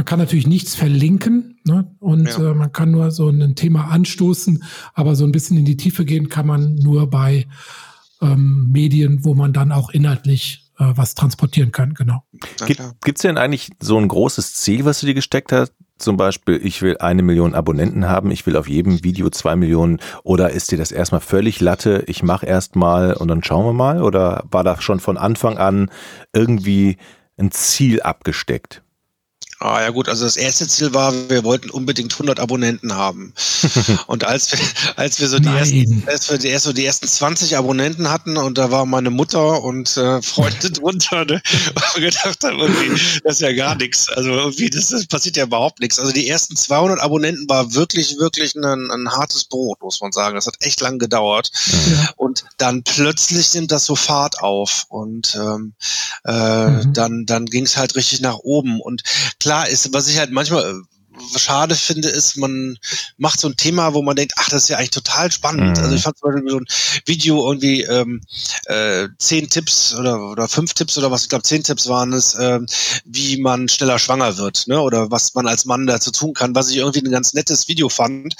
[0.00, 1.94] Man kann natürlich nichts verlinken ne?
[1.98, 2.52] und ja.
[2.52, 6.06] äh, man kann nur so ein Thema anstoßen, aber so ein bisschen in die Tiefe
[6.06, 7.46] gehen kann man nur bei
[8.22, 12.24] ähm, Medien, wo man dann auch inhaltlich äh, was transportieren kann, genau.
[13.04, 15.74] Gibt es denn eigentlich so ein großes Ziel, was du dir gesteckt hast?
[15.98, 20.00] Zum Beispiel, ich will eine Million Abonnenten haben, ich will auf jedem Video zwei Millionen
[20.22, 24.02] oder ist dir das erstmal völlig Latte, ich mache erstmal und dann schauen wir mal?
[24.02, 25.90] Oder war da schon von Anfang an
[26.32, 26.96] irgendwie
[27.36, 28.82] ein Ziel abgesteckt?
[29.62, 33.34] Ah ja gut, also das erste Ziel war, wir wollten unbedingt 100 Abonnenten haben.
[34.06, 34.58] und als wir,
[34.96, 38.38] als wir so die ersten, als wir die, erst so die ersten 20 Abonnenten hatten
[38.38, 41.42] und da war meine Mutter und äh, Freunde drunter, ne,
[41.94, 44.08] gedacht haben, irgendwie, das ist ja gar nichts.
[44.08, 45.98] Also irgendwie, das, das passiert ja überhaupt nichts.
[45.98, 50.36] Also die ersten 200 Abonnenten war wirklich, wirklich ein, ein hartes Brot, muss man sagen.
[50.36, 51.50] Das hat echt lang gedauert.
[51.70, 52.10] Ja.
[52.16, 55.74] Und dann plötzlich nimmt das so Fahrt auf und ähm,
[56.24, 56.94] äh, mhm.
[56.94, 58.80] dann, dann ging es halt richtig nach oben.
[58.80, 59.02] Und
[59.38, 62.78] klar, klar ist, was ich halt manchmal äh, schade finde, ist, man
[63.18, 65.76] macht so ein Thema, wo man denkt, ach, das ist ja eigentlich total spannend.
[65.76, 65.82] Mhm.
[65.82, 66.66] Also ich fand zum Beispiel so ein
[67.04, 68.20] Video irgendwie ähm,
[68.66, 72.34] äh, zehn Tipps oder, oder fünf Tipps oder was, ich glaube zehn Tipps waren es,
[72.34, 72.60] äh,
[73.04, 74.80] wie man schneller schwanger wird, ne?
[74.80, 77.88] Oder was man als Mann dazu tun kann, was ich irgendwie ein ganz nettes Video
[77.88, 78.36] fand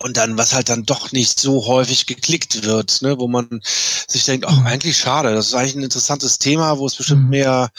[0.00, 3.60] und dann, was halt dann doch nicht so häufig geklickt wird, ne, wo man
[4.06, 4.66] sich denkt, ach, mhm.
[4.66, 7.30] eigentlich schade, das ist eigentlich ein interessantes Thema, wo es bestimmt mhm.
[7.30, 7.70] mehr,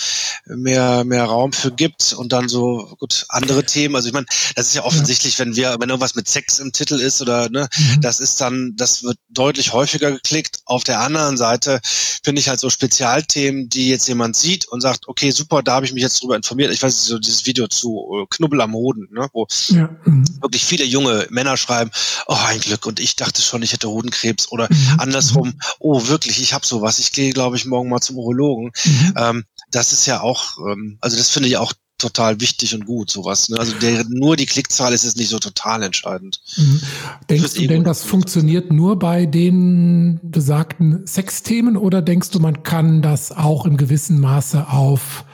[0.46, 3.96] mehr, mehr Raum für gibt und dann so, gut, andere Themen.
[3.96, 6.96] Also ich meine, das ist ja offensichtlich, wenn wir, wenn irgendwas mit Sex im Titel
[6.96, 8.02] ist oder ne, mhm.
[8.02, 10.60] das ist dann, das wird deutlich häufiger geklickt.
[10.66, 11.80] Auf der anderen Seite
[12.24, 15.86] finde ich halt so Spezialthemen, die jetzt jemand sieht und sagt, okay, super, da habe
[15.86, 16.74] ich mich jetzt drüber informiert.
[16.74, 19.90] Ich weiß nicht, so dieses Video zu äh, Knubbel am Hoden, ne, wo ja.
[20.04, 20.26] Mhm.
[20.42, 21.92] wirklich viele junge Männer schreiben,
[22.28, 22.86] oh, ein Glück.
[22.86, 25.00] Und ich dachte schon, ich hätte Hodenkrebs oder mhm.
[25.00, 27.00] andersrum, oh, wirklich, ich habe sowas.
[27.00, 28.72] Ich gehe, glaube ich, morgen mal zum Urologen.
[28.86, 29.14] Mhm.
[29.18, 33.12] Ähm, das ist ja auch, ähm, also das finde ich auch total wichtig und gut,
[33.12, 33.50] sowas.
[33.50, 33.60] Ne?
[33.60, 36.40] Also der, nur die Klickzahl ist es nicht so total entscheidend.
[36.56, 36.82] Mhm.
[37.30, 43.02] Denkst du denn, das funktioniert nur bei den besagten Sexthemen oder denkst du, man kann
[43.02, 45.26] das auch im gewissen Maße auf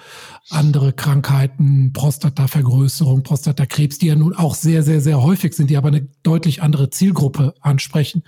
[0.49, 5.87] andere Krankheiten, Prostatavergrößerung, Prostatakrebs, die ja nun auch sehr, sehr, sehr häufig sind, die aber
[5.87, 8.23] eine deutlich andere Zielgruppe ansprechen.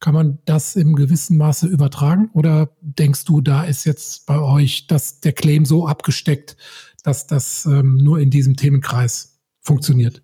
[0.00, 2.30] Kann man das im gewissen Maße übertragen?
[2.32, 6.56] Oder denkst du, da ist jetzt bei euch das, der Claim so abgesteckt,
[7.04, 10.22] dass das ähm, nur in diesem Themenkreis funktioniert.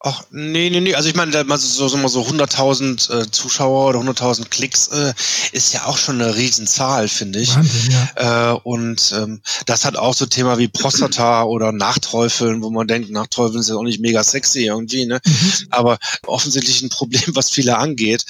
[0.00, 0.94] Ach, nee, nee, nee.
[0.94, 5.14] Also ich meine, so, so, so 100.000 äh, Zuschauer oder 100.000 Klicks äh,
[5.52, 7.56] ist ja auch schon eine Riesenzahl, finde ich.
[7.56, 8.52] Wahnsinn, ja.
[8.52, 13.10] Äh, und ähm, das hat auch so Thema wie Prostata oder Nachträufeln, wo man denkt,
[13.10, 15.18] Nachträufeln ist ja auch nicht mega sexy irgendwie, ne?
[15.24, 15.52] Mhm.
[15.70, 18.26] Aber offensichtlich ein Problem, was viele angeht.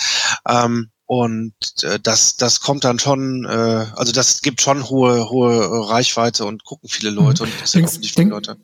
[0.49, 5.89] Ähm, und äh, das, das kommt dann schon, äh, also das gibt schon hohe, hohe
[5.89, 7.17] Reichweite und gucken viele mhm.
[7.17, 8.57] Leute und das denkst, sind viele Leute.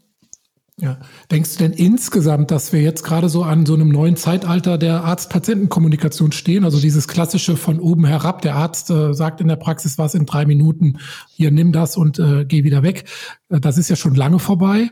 [0.78, 0.98] Ja.
[1.30, 5.04] Denkst du denn insgesamt, dass wir jetzt gerade so an so einem neuen Zeitalter der
[5.04, 6.64] Arzt-Patienten-Kommunikation stehen?
[6.64, 10.24] Also dieses klassische von oben herab, der Arzt äh, sagt in der Praxis was in
[10.24, 10.98] drei Minuten,
[11.30, 13.04] hier nimm das und äh, geh wieder weg.
[13.50, 14.90] Äh, das ist ja schon lange vorbei.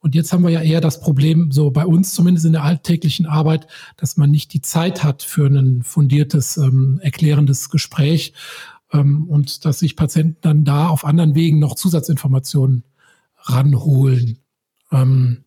[0.00, 3.26] Und jetzt haben wir ja eher das Problem, so bei uns zumindest in der alltäglichen
[3.26, 8.32] Arbeit, dass man nicht die Zeit hat für ein fundiertes, ähm, erklärendes Gespräch
[8.92, 12.82] ähm, und dass sich Patienten dann da auf anderen Wegen noch Zusatzinformationen
[13.42, 14.38] ranholen.
[14.92, 15.44] Ähm,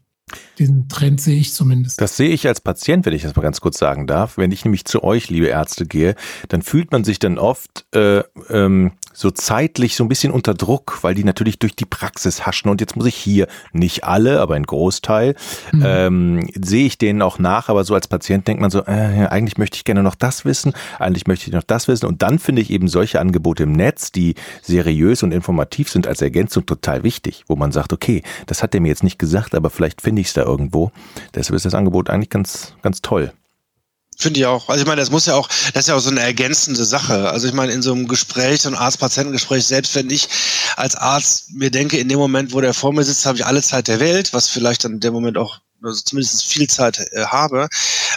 [0.60, 2.02] diesen Trend sehe ich zumindest.
[2.02, 4.38] Das sehe ich als Patient, wenn ich das mal ganz kurz sagen darf.
[4.38, 6.16] Wenn ich nämlich zu euch, liebe Ärzte, gehe,
[6.50, 11.00] dann fühlt man sich dann oft äh, ähm, so zeitlich so ein bisschen unter Druck,
[11.02, 14.56] weil die natürlich durch die Praxis haschen und jetzt muss ich hier nicht alle, aber
[14.56, 15.36] ein Großteil
[15.72, 15.84] mhm.
[15.86, 19.58] ähm, sehe ich denen auch nach, aber so als Patient denkt man so, äh, eigentlich
[19.58, 22.62] möchte ich gerne noch das wissen, eigentlich möchte ich noch das wissen und dann finde
[22.62, 27.44] ich eben solche Angebote im Netz, die seriös und informativ sind als Ergänzung total wichtig,
[27.48, 30.23] wo man sagt, okay, das hat der mir jetzt nicht gesagt, aber vielleicht finde ich
[30.32, 30.92] da irgendwo.
[31.36, 33.34] Deshalb ist das Angebot eigentlich ganz, ganz toll.
[34.18, 34.70] Finde ich auch.
[34.70, 37.30] Also ich meine, das muss ja auch, das ist ja auch so eine ergänzende Sache.
[37.30, 40.30] Also ich meine, in so einem Gespräch, so ein Arzt-Patienten-Gespräch, selbst wenn ich
[40.76, 43.62] als Arzt mir denke, in dem Moment, wo der vor mir sitzt, habe ich alle
[43.62, 47.26] Zeit der Welt, was vielleicht dann in dem Moment auch also zumindest viel Zeit äh,
[47.26, 47.68] habe,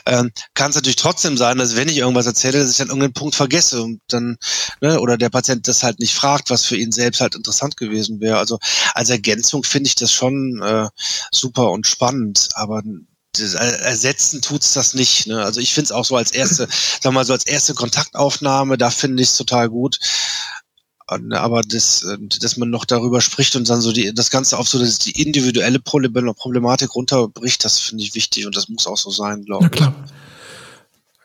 [0.06, 3.12] ähm, kann es natürlich trotzdem sein, dass wenn ich irgendwas erzähle, dass ich dann irgendeinen
[3.12, 4.36] Punkt vergesse und dann,
[4.80, 8.20] ne, oder der Patient das halt nicht fragt, was für ihn selbst halt interessant gewesen
[8.20, 8.38] wäre.
[8.38, 8.58] Also
[8.94, 10.88] als Ergänzung finde ich das schon äh,
[11.32, 12.82] super und spannend, aber
[13.40, 15.26] ersetzen tut's das nicht.
[15.26, 15.42] Ne?
[15.42, 16.68] Also ich finde es auch so als erste,
[17.00, 19.98] sag mal so als erste Kontaktaufnahme, da finde ich es total gut.
[21.20, 22.04] Ne, aber das,
[22.40, 25.22] dass man noch darüber spricht und dann so die, das Ganze auf so dass die
[25.22, 29.80] individuelle Problematik runterbricht, das finde ich wichtig und das muss auch so sein, glaube ich.
[29.80, 30.08] Ja, klar.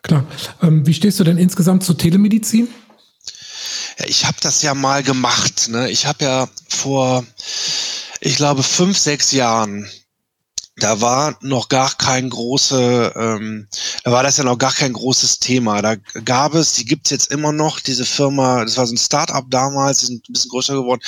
[0.02, 0.26] Klar.
[0.62, 2.68] Ähm, wie stehst du denn insgesamt zur Telemedizin?
[3.98, 5.68] Ja, ich habe das ja mal gemacht.
[5.68, 5.90] Ne?
[5.90, 7.24] Ich habe ja vor,
[8.20, 9.88] ich glaube, fünf, sechs Jahren
[10.76, 13.68] da war noch gar kein große, ähm,
[14.04, 15.82] da war das ja noch gar kein großes Thema.
[15.82, 19.46] Da gab es, die gibt's jetzt immer noch, diese Firma, das war so ein Start-up
[19.50, 21.02] damals, die sind ein bisschen größer geworden,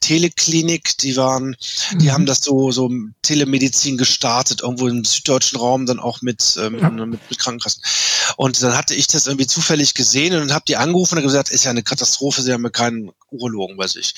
[0.00, 1.56] Teleklinik, die waren,
[1.92, 1.98] mhm.
[1.98, 2.90] die haben das so, so
[3.22, 6.88] Telemedizin gestartet, irgendwo im süddeutschen Raum, dann auch mit, ähm, ja.
[6.88, 7.82] mit, mit Krankenkassen.
[8.36, 11.64] Und dann hatte ich das irgendwie zufällig gesehen und habe die angerufen und gesagt, ist
[11.64, 14.14] ja eine Katastrophe, sie haben ja keinen Urologen bei sich.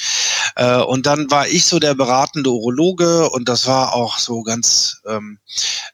[0.56, 5.00] Äh, und dann war ich so der beratende Urologe und das war auch so ganz
[5.06, 5.38] ähm,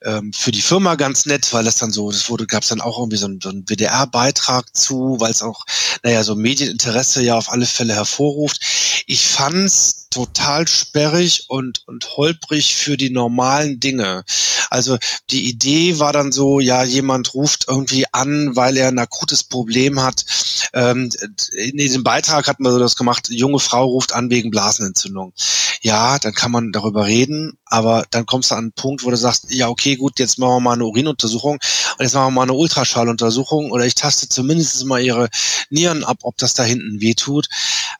[0.02, 2.80] ähm, für die Firma ganz nett, weil das dann so, das wurde, gab es dann
[2.80, 5.64] auch irgendwie so einen, so einen WDR-Beitrag zu, weil es auch,
[6.02, 8.60] naja, so Medieninteresse ja auf alle Fälle hervorruft.
[9.06, 14.24] Ich fand's total sperrig und, und holprig für die normalen Dinge.
[14.70, 14.96] Also
[15.28, 20.02] die Idee war dann so, ja, jemand ruft irgendwie an, weil er ein akutes Problem
[20.02, 20.24] hat.
[20.72, 21.10] Ähm,
[21.52, 25.34] in diesem Beitrag hat man so das gemacht, junge Frau ruft an wegen Blasenentzündung.
[25.82, 29.16] Ja, dann kann man darüber reden, aber dann kommst du an einen Punkt, wo du
[29.16, 32.42] sagst, ja, okay, gut, jetzt machen wir mal eine Urinuntersuchung und jetzt machen wir mal
[32.42, 35.28] eine Ultraschalluntersuchung oder ich taste zumindest mal ihre
[35.70, 37.48] Nieren ab, ob das da hinten weh tut,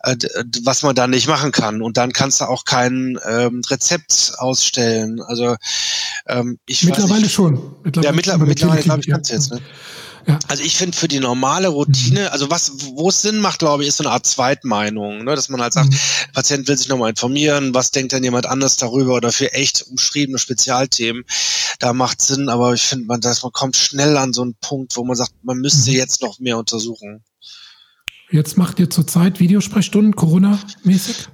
[0.01, 0.17] äh,
[0.63, 1.83] was man da nicht machen kann.
[1.83, 5.21] Und dann kannst du auch kein ähm, Rezept ausstellen.
[5.21, 5.57] Also
[6.27, 7.77] ähm, ich mittlerweile nicht, schon.
[7.83, 9.51] Mittlerweile, ja, mittlerweile, mittlerweile glaube ich, kannst du jetzt.
[9.51, 9.61] Ne?
[10.27, 10.39] Ja.
[10.49, 12.29] Also ich finde für die normale Routine, mhm.
[12.29, 15.37] also was, wo es Sinn macht, glaube ich, ist so eine Art Zweitmeinung, ne?
[15.37, 15.99] dass man halt sagt, mhm.
[16.33, 20.39] Patient will sich nochmal informieren, was denkt denn jemand anders darüber oder für echt umschriebene
[20.39, 21.25] Spezialthemen,
[21.79, 24.97] da macht Sinn, aber ich finde, man, dass man kommt schnell an so einen Punkt,
[24.97, 25.97] wo man sagt, man müsste mhm.
[25.97, 27.23] jetzt noch mehr untersuchen.
[28.31, 31.29] Jetzt macht ihr zurzeit Videosprechstunden, Corona-mäßig?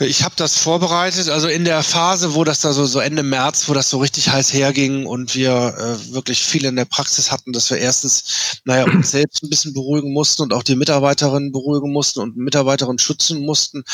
[0.00, 3.68] Ich habe das vorbereitet, also in der Phase, wo das da so, so Ende März,
[3.68, 7.52] wo das so richtig heiß herging und wir äh, wirklich viel in der Praxis hatten,
[7.52, 11.92] dass wir erstens, naja, uns selbst ein bisschen beruhigen mussten und auch die Mitarbeiterinnen beruhigen
[11.92, 13.84] mussten und Mitarbeiterinnen schützen mussten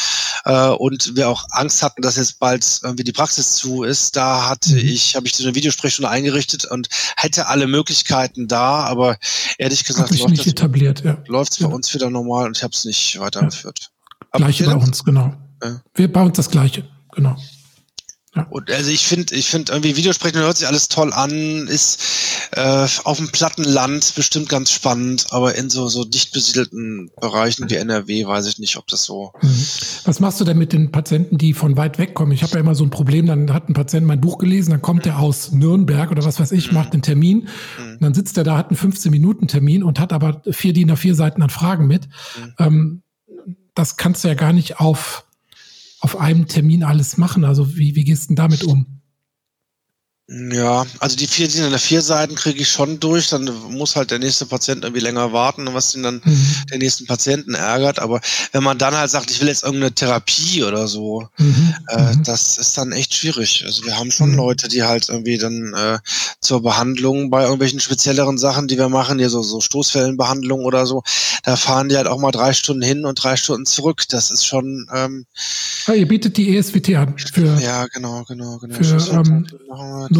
[0.46, 4.16] äh, und wir auch Angst hatten, dass jetzt bald irgendwie die Praxis zu ist.
[4.16, 4.78] Da hatte mhm.
[4.78, 9.18] ich, habe ich so eine Videosprechstunde eingerichtet und hätte alle Möglichkeiten da, aber
[9.58, 11.22] ehrlich gesagt läuft es etabliert, ja.
[11.28, 13.90] bei uns wieder normal und ich habe es nicht weitergeführt.
[14.32, 14.38] Ja.
[14.38, 15.34] Gleiche bei uns, genau.
[15.62, 15.82] Ja.
[15.94, 17.36] Wir bauen das Gleiche, genau.
[18.36, 18.46] Ja.
[18.48, 22.00] Und also ich finde, ich finde irgendwie Videosprechen hört sich alles toll an, ist
[22.52, 27.68] äh, auf dem platten Land bestimmt ganz spannend, aber in so so dicht besiedelten Bereichen
[27.68, 29.32] wie NRW weiß ich nicht, ob das so.
[29.42, 29.66] Mhm.
[30.04, 32.30] Was machst du denn mit den Patienten, die von weit weg kommen?
[32.30, 34.82] Ich habe ja immer so ein Problem, dann hat ein Patient mein Buch gelesen, dann
[34.82, 36.78] kommt er aus Nürnberg oder was weiß ich, mhm.
[36.78, 37.98] macht einen Termin, mhm.
[37.98, 41.16] dann sitzt er da, hat einen 15 Minuten Termin und hat aber vier DIN vier
[41.16, 42.06] Seiten an Fragen mit.
[42.06, 42.54] Mhm.
[42.60, 43.02] Ähm,
[43.74, 45.24] das kannst du ja gar nicht auf
[46.00, 47.44] auf einem Termin alles machen.
[47.44, 48.99] Also wie, wie gehst du denn damit um?
[50.32, 54.20] Ja, also die vier, die vier Seiten kriege ich schon durch, dann muss halt der
[54.20, 56.46] nächste Patient irgendwie länger warten, was ihn dann mhm.
[56.70, 57.98] der nächsten Patienten ärgert.
[57.98, 58.20] Aber
[58.52, 61.74] wenn man dann halt sagt, ich will jetzt irgendeine Therapie oder so, mhm.
[61.88, 62.22] Äh, mhm.
[62.22, 63.64] das ist dann echt schwierig.
[63.66, 64.36] Also wir haben schon mhm.
[64.36, 65.98] Leute, die halt irgendwie dann äh,
[66.40, 71.02] zur Behandlung bei irgendwelchen spezielleren Sachen, die wir machen, hier so, so Stoßfellenbehandlung oder so,
[71.42, 74.04] da fahren die halt auch mal drei Stunden hin und drei Stunden zurück.
[74.08, 74.86] Das ist schon.
[74.94, 75.26] Ähm,
[75.86, 77.60] ah, ihr bietet die ESWT an für.
[77.60, 78.76] Ja, genau, genau, genau.
[78.76, 79.46] Für, ähm,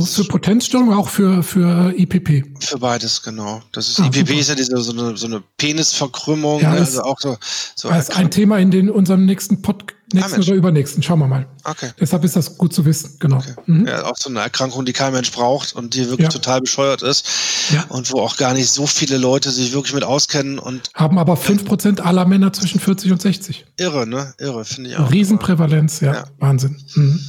[0.01, 2.65] nur für Potenzsteuerung, auch für, für IPP?
[2.65, 3.63] Für beides, genau.
[3.73, 4.41] Das ist, ah, IPP super.
[4.41, 6.81] ist ja diese, so eine, so eine Penisverkrümmung, ja, ne?
[6.81, 7.37] also auch so.
[7.75, 9.97] so das ist ein Thema in den, unserem nächsten Podcast.
[10.13, 11.47] Nächsten ah, oder übernächsten, schauen wir mal.
[11.63, 11.91] Okay.
[12.01, 13.37] Deshalb ist das gut zu wissen, genau.
[13.37, 13.55] Okay.
[13.67, 13.87] Mhm.
[13.87, 16.29] Ja, auch so eine Erkrankung, die kein Mensch braucht und die wirklich ja.
[16.31, 17.29] total bescheuert ist.
[17.73, 17.85] Ja.
[17.91, 20.91] Und wo auch gar nicht so viele Leute sich wirklich mit auskennen und.
[20.95, 23.67] Haben aber fünf Prozent aller Männer zwischen 40 und 60.
[23.77, 24.35] Irre, ne?
[24.39, 25.13] Irre, finde ich auch.
[25.13, 26.15] Riesenprävalenz, ja.
[26.15, 26.25] ja.
[26.39, 26.83] Wahnsinn.
[26.95, 27.21] Mhm.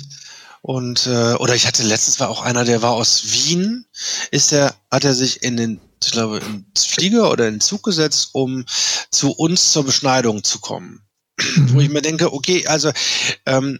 [0.61, 3.85] Und äh, oder ich hatte letztens war auch einer, der war aus Wien,
[4.29, 7.83] ist er, hat er sich in den, ich glaube, ins Flieger oder in den Zug
[7.83, 8.65] gesetzt, um
[9.09, 11.01] zu uns zur Beschneidung zu kommen.
[11.69, 12.91] Wo ich mir denke, okay, also
[13.47, 13.79] ähm,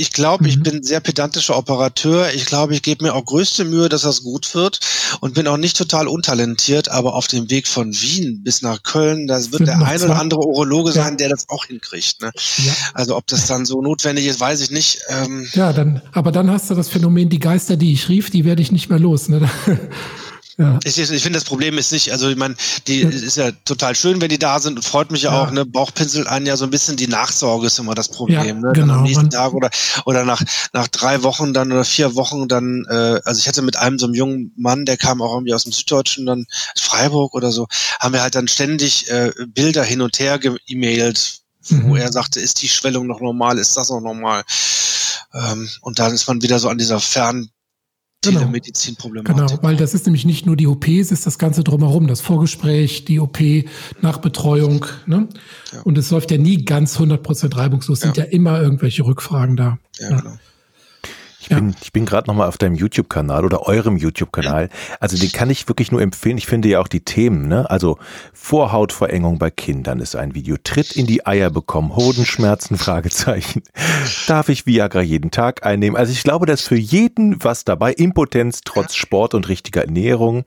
[0.00, 0.62] ich glaube, ich mhm.
[0.62, 2.32] bin sehr pedantischer Operateur.
[2.32, 4.80] Ich glaube, ich gebe mir auch größte Mühe, dass das gut wird
[5.20, 9.26] und bin auch nicht total untalentiert, aber auf dem Weg von Wien bis nach Köln,
[9.26, 12.22] da wird der ein oder andere Urologe sein, der das auch hinkriegt.
[12.22, 12.30] Ne?
[12.64, 12.72] Ja.
[12.94, 15.00] Also ob das dann so notwendig ist, weiß ich nicht.
[15.08, 18.46] Ähm ja, dann, aber dann hast du das Phänomen, die Geister, die ich rief, die
[18.46, 19.28] werde ich nicht mehr los.
[19.28, 19.50] Ne?
[20.60, 20.78] Ja.
[20.84, 22.54] Ich, ich finde, das Problem ist nicht, also ich meine,
[22.86, 25.42] die ist ja total schön, wenn die da sind und freut mich ja, ja.
[25.42, 25.64] auch, ne?
[25.64, 28.72] Bauch pinselt einen ja so ein bisschen die Nachsorge ist immer das Problem, ja, ne?
[28.74, 28.94] Genau.
[28.96, 29.70] am nächsten Tag oder,
[30.04, 30.42] oder nach,
[30.74, 34.04] nach drei Wochen dann oder vier Wochen dann, äh, also ich hatte mit einem so
[34.04, 36.44] einem jungen Mann, der kam auch irgendwie aus dem Süddeutschen, dann
[36.78, 37.66] Freiburg oder so,
[37.98, 41.88] haben wir halt dann ständig äh, Bilder hin und her ge-E-Mailt, mhm.
[41.88, 44.42] wo er sagte, ist die Schwellung noch normal, ist das noch normal?
[45.32, 47.48] Ähm, und dann ist man wieder so an dieser Fern
[48.22, 48.40] Genau.
[48.40, 49.48] Telemedizin-Problematik.
[49.48, 52.20] Genau, weil das ist nämlich nicht nur die OP, es ist das Ganze drumherum, das
[52.20, 53.38] Vorgespräch, die OP,
[54.02, 54.84] Nachbetreuung.
[55.06, 55.28] Ne?
[55.72, 55.80] Ja.
[55.82, 58.06] Und es läuft ja nie ganz 100% reibungslos, ja.
[58.06, 59.78] sind ja immer irgendwelche Rückfragen da.
[59.98, 60.20] Ja, ja.
[60.20, 60.38] genau.
[61.40, 64.68] Ich bin, ich bin gerade nochmal auf deinem YouTube-Kanal oder eurem YouTube-Kanal.
[65.00, 66.36] Also den kann ich wirklich nur empfehlen.
[66.36, 67.68] Ich finde ja auch die Themen, ne?
[67.70, 67.98] Also
[68.34, 70.56] Vorhautverengung bei Kindern ist ein Video.
[70.62, 73.62] Tritt in die Eier bekommen, Hodenschmerzen, Fragezeichen.
[74.26, 75.96] Darf ich Viagra jeden Tag einnehmen?
[75.96, 77.94] Also ich glaube, dass für jeden was dabei.
[77.94, 80.44] Impotenz trotz Sport und richtiger Ernährung,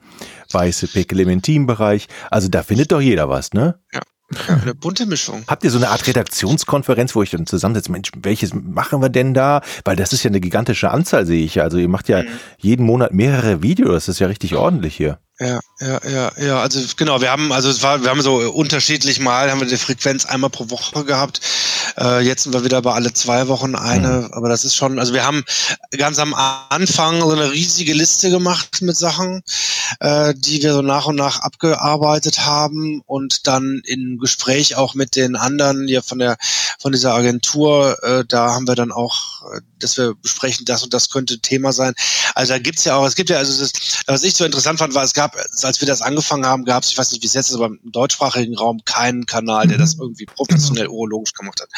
[0.52, 2.06] weiße Pekelementin-Bereich.
[2.30, 3.80] Also da findet doch jeder was, ne?
[3.92, 4.00] Ja.
[4.48, 5.44] Ja, eine bunte Mischung.
[5.46, 9.34] Habt ihr so eine Art Redaktionskonferenz, wo ich dann zusammensetze, Mensch, welches machen wir denn
[9.34, 9.60] da?
[9.84, 11.64] Weil das ist ja eine gigantische Anzahl, sehe ich ja.
[11.64, 12.28] Also ihr macht ja mhm.
[12.58, 15.18] jeden Monat mehrere Videos, das ist ja richtig ordentlich hier.
[15.40, 19.18] Ja, ja, ja, ja, also genau, wir haben, also es war, wir haben so unterschiedlich
[19.18, 21.40] mal, haben wir die Frequenz einmal pro Woche gehabt.
[21.98, 24.32] Äh, jetzt sind wir wieder bei alle zwei Wochen eine, mhm.
[24.32, 25.42] aber das ist schon, also wir haben
[25.98, 29.42] ganz am Anfang so eine riesige Liste gemacht mit Sachen,
[29.98, 35.16] äh, die wir so nach und nach abgearbeitet haben und dann im Gespräch auch mit
[35.16, 36.36] den anderen hier von der
[36.84, 40.92] von dieser Agentur, äh, da haben wir dann auch, äh, dass wir besprechen, das und
[40.92, 41.94] das könnte Thema sein.
[42.34, 43.72] Also da gibt's ja auch, es gibt ja, also das,
[44.06, 46.82] was ich so interessant fand, war, es gab gab, als wir das angefangen haben, gab
[46.82, 49.78] es, ich weiß nicht, wie es jetzt ist, aber im deutschsprachigen Raum keinen Kanal, der
[49.78, 50.02] das mhm.
[50.02, 51.68] irgendwie professionell urologisch gemacht hat.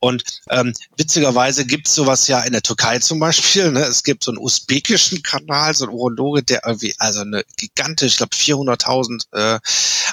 [0.00, 3.72] Und ähm, witzigerweise gibt es sowas ja in der Türkei zum Beispiel.
[3.72, 3.80] Ne?
[3.80, 8.16] Es gibt so einen usbekischen Kanal, so ein Urologe, der irgendwie, also eine gigantische, ich
[8.16, 9.60] glaube 400.000, äh,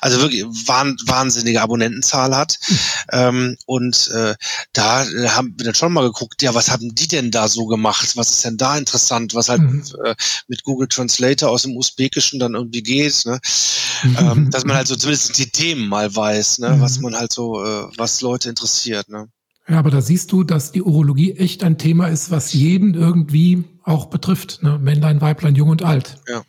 [0.01, 2.57] also wirklich wahn, wahnsinnige Abonnentenzahl hat.
[2.67, 2.79] Mhm.
[3.11, 4.35] Ähm, und äh,
[4.73, 8.15] da haben wir dann schon mal geguckt, ja, was haben die denn da so gemacht?
[8.15, 9.33] Was ist denn da interessant?
[9.33, 9.83] Was halt mhm.
[10.03, 10.15] äh,
[10.47, 13.39] mit Google Translator aus dem Usbekischen dann irgendwie geht, ne?
[14.19, 16.75] ähm, dass man halt so zumindest die Themen mal weiß, ne?
[16.79, 17.03] was mhm.
[17.03, 19.09] man halt so, äh, was Leute interessiert.
[19.09, 19.27] Ne?
[19.67, 23.63] Ja, aber da siehst du, dass die Urologie echt ein Thema ist, was jeden irgendwie
[23.83, 24.61] auch betrifft.
[24.61, 24.77] Ne?
[24.79, 26.17] Männlein, Weiblein, Jung und Alt.
[26.27, 26.43] Ja.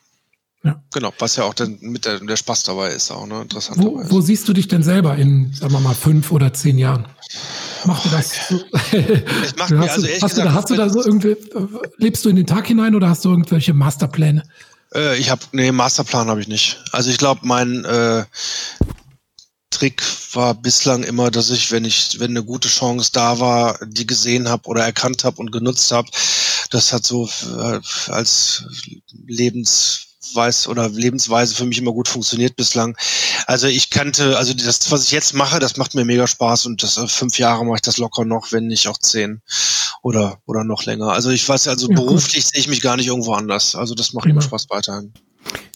[0.65, 0.83] Ja.
[0.95, 3.43] Genau, was ja auch dann mit der, der Spaß dabei ist, auch ne?
[3.43, 3.79] interessant.
[3.79, 7.05] Wo, wo siehst du dich denn selber in, sagen wir mal, fünf oder zehn Jahren?
[7.85, 8.49] Machst du das?
[8.49, 8.57] So?
[8.93, 11.37] ich mach mir, hast, also du, hast, gesagt, du da, hast du da so irgendwie,
[11.99, 14.43] lebst du in den Tag hinein oder hast du irgendwelche Masterpläne?
[14.95, 16.83] Äh, ich habe, nee, Masterplan habe ich nicht.
[16.93, 18.25] Also ich glaube, mein äh,
[19.71, 20.03] Trick
[20.33, 24.49] war bislang immer, dass ich, wenn ich, wenn eine gute Chance da war, die gesehen
[24.49, 26.09] habe oder erkannt habe und genutzt habe,
[26.71, 27.29] das hat so
[27.59, 28.65] äh, als
[29.27, 32.97] Lebens Lebensweise oder Lebensweise für mich immer gut funktioniert bislang.
[33.47, 36.83] Also ich kannte, also das, was ich jetzt mache, das macht mir mega Spaß und
[36.83, 39.43] das äh, fünf Jahre mache ich das locker noch, wenn nicht auch zehn
[40.03, 41.13] oder oder noch länger.
[41.13, 43.75] Also ich weiß, also ja, beruflich sehe ich mich gar nicht irgendwo anders.
[43.75, 45.13] Also das macht mir Spaß weiterhin.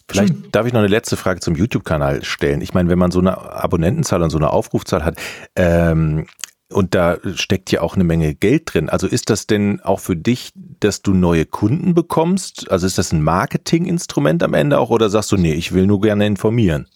[0.09, 2.61] Vielleicht darf ich noch eine letzte Frage zum YouTube-Kanal stellen.
[2.61, 5.17] Ich meine, wenn man so eine Abonnentenzahl und so eine Aufrufzahl hat,
[5.55, 6.25] ähm,
[6.71, 8.89] und da steckt ja auch eine Menge Geld drin.
[8.89, 12.69] Also ist das denn auch für dich, dass du neue Kunden bekommst?
[12.69, 16.01] Also ist das ein Marketinginstrument am Ende auch oder sagst du, nee, ich will nur
[16.01, 16.87] gerne informieren?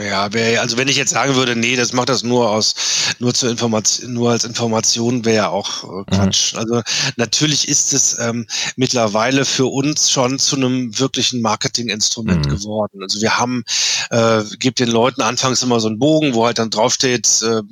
[0.00, 0.28] Ja,
[0.60, 2.74] also wenn ich jetzt sagen würde, nee, das macht das nur aus,
[3.18, 6.52] nur zur Information, nur als Information wäre ja auch äh, Quatsch.
[6.52, 6.58] Mhm.
[6.58, 6.82] Also
[7.16, 8.46] natürlich ist es ähm,
[8.76, 12.50] mittlerweile für uns schon zu einem wirklichen Marketinginstrument mhm.
[12.50, 13.02] geworden.
[13.02, 13.64] Also wir haben,
[14.10, 17.62] äh, gibt den Leuten anfangs immer so einen Bogen, wo halt dann draufsteht, äh,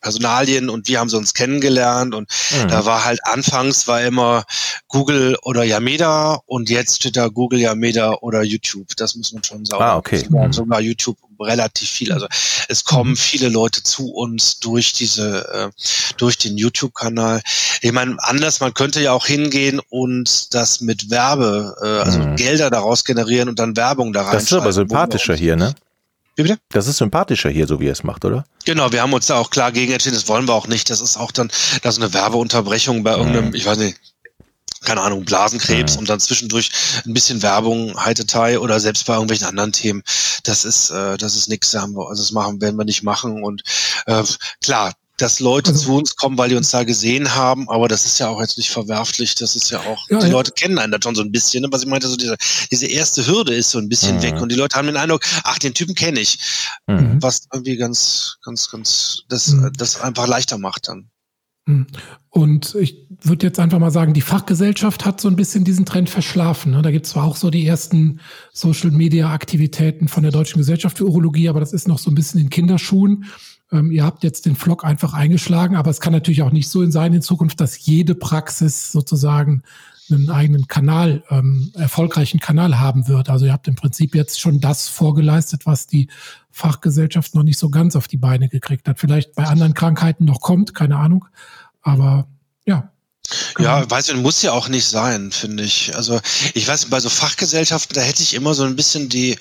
[0.00, 2.68] Personalien und wir haben sie uns kennengelernt und mhm.
[2.68, 4.44] da war halt anfangs war immer
[4.88, 8.88] Google oder Yameda und jetzt steht da Google, Yameda oder YouTube.
[8.96, 9.82] Das muss man schon sagen.
[9.82, 10.24] Ah, okay.
[10.28, 10.52] Mhm.
[10.52, 12.12] Sogar YouTube relativ viel.
[12.12, 12.26] Also
[12.68, 13.16] es kommen mhm.
[13.16, 17.40] viele Leute zu uns durch diese, äh, durch den YouTube-Kanal.
[17.80, 22.36] Ich meine, anders, man könnte ja auch hingehen und das mit Werbe, äh, also mhm.
[22.36, 24.32] Gelder daraus generieren und dann Werbung da rein.
[24.32, 25.74] Das ist aber sympathischer hier, ne?
[26.38, 26.60] Wie bitte?
[26.68, 28.44] Das ist sympathischer hier, so wie er es macht, oder?
[28.64, 30.88] Genau, wir haben uns da auch klar gegen entschieden, das wollen wir auch nicht.
[30.88, 31.50] Das ist auch dann,
[31.82, 33.54] das ist eine Werbeunterbrechung bei irgendeinem, mhm.
[33.56, 33.98] ich weiß nicht,
[34.82, 35.98] keine Ahnung, Blasenkrebs mhm.
[35.98, 36.70] und dann zwischendurch
[37.04, 40.04] ein bisschen Werbung, Heitetei oder selbst bei irgendwelchen anderen Themen.
[40.44, 43.42] Das ist, äh, das ist nichts, also das machen, werden wir nicht machen.
[43.42, 43.64] Und
[44.06, 44.22] äh,
[44.62, 48.06] klar, dass Leute also, zu uns kommen, weil die uns da gesehen haben, aber das
[48.06, 50.32] ist ja auch jetzt nicht verwerflich, das ist ja auch, ja, die ja.
[50.32, 51.68] Leute kennen einen da schon so ein bisschen, ne?
[51.70, 52.36] was ich meinte, so diese,
[52.70, 54.22] diese erste Hürde ist so ein bisschen mhm.
[54.22, 56.38] weg und die Leute haben den Eindruck, ach, den Typen kenne ich,
[56.86, 57.20] mhm.
[57.20, 59.72] was irgendwie ganz, ganz, ganz, das, mhm.
[59.76, 61.10] das einfach leichter macht dann.
[61.68, 61.86] Mhm.
[62.30, 66.08] Und ich würde jetzt einfach mal sagen, die Fachgesellschaft hat so ein bisschen diesen Trend
[66.08, 66.72] verschlafen.
[66.72, 66.82] Ne?
[66.82, 68.20] Da gibt es zwar auch so die ersten
[68.52, 72.50] Social-Media-Aktivitäten von der Deutschen Gesellschaft für Urologie, aber das ist noch so ein bisschen in
[72.50, 73.24] Kinderschuhen.
[73.70, 76.88] Ähm, ihr habt jetzt den Vlog einfach eingeschlagen, aber es kann natürlich auch nicht so
[76.90, 79.62] sein in Zukunft, dass jede Praxis sozusagen
[80.10, 83.28] einen eigenen Kanal, ähm, erfolgreichen Kanal haben wird.
[83.28, 86.08] Also ihr habt im Prinzip jetzt schon das vorgeleistet, was die
[86.50, 88.98] Fachgesellschaft noch nicht so ganz auf die Beine gekriegt hat.
[88.98, 91.26] Vielleicht bei anderen Krankheiten noch kommt, keine Ahnung.
[91.82, 92.26] Aber
[92.66, 92.90] ja,
[93.58, 95.94] ja, weiß ich, muss ja auch nicht sein, finde ich.
[95.94, 96.20] Also
[96.54, 99.38] ich weiß, bei so Fachgesellschaften, da hätte ich immer so ein bisschen die,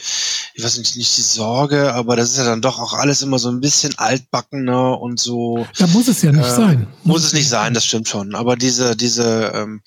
[0.53, 3.39] ich weiß nicht, nicht die Sorge, aber das ist ja dann doch auch alles immer
[3.39, 5.65] so ein bisschen altbackener und so.
[5.77, 6.87] Ja, muss es ja nicht äh, sein.
[7.03, 8.35] Muss, muss es nicht sein, das stimmt schon.
[8.35, 9.81] Aber diese, diese, ähm,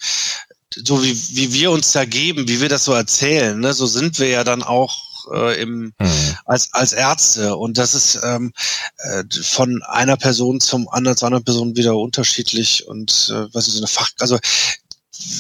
[0.75, 4.19] so wie, wie wir uns da geben, wie wir das so erzählen, ne, so sind
[4.19, 6.37] wir ja dann auch äh, im, mhm.
[6.45, 7.57] als, als Ärzte.
[7.57, 8.53] Und das ist ähm,
[8.99, 13.75] äh, von einer Person zum anderen, zu anderen Person wieder unterschiedlich und äh, was ist
[13.75, 14.39] so eine Fach, also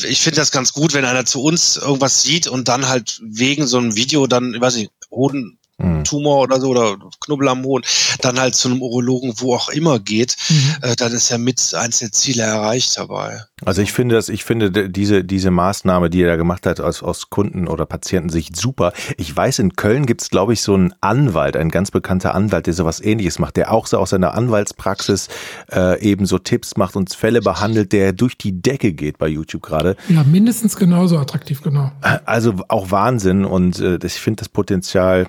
[0.07, 3.66] ich finde das ganz gut, wenn einer zu uns irgendwas sieht und dann halt wegen
[3.66, 6.05] so einem Video dann, ich weiß nicht, Hoden, mhm.
[6.05, 7.83] Tumor oder so oder Knubbel am Hohn,
[8.21, 10.77] dann halt zu einem Urologen, wo auch immer geht, mhm.
[10.83, 13.43] äh, dann ist ja mit eins der Ziele erreicht dabei.
[13.64, 17.03] Also ich finde das, ich finde diese, diese Maßnahme, die er da gemacht hat, aus,
[17.03, 18.93] aus Kunden- oder Patientensicht super.
[19.19, 22.66] Ich weiß, in Köln gibt es, glaube ich, so einen Anwalt, ein ganz bekannter Anwalt,
[22.66, 25.29] der sowas ähnliches macht, der auch so aus seiner Anwaltspraxis
[25.73, 29.62] äh, eben so Tipps macht und Fälle behandelt, der durch die Decke geht bei YouTube
[29.62, 29.97] gerade.
[30.09, 31.93] Ja, mindestens genauso attraktiv, genau.
[32.25, 35.27] Also auch Wahnsinn und äh, ich finde das Potenzial.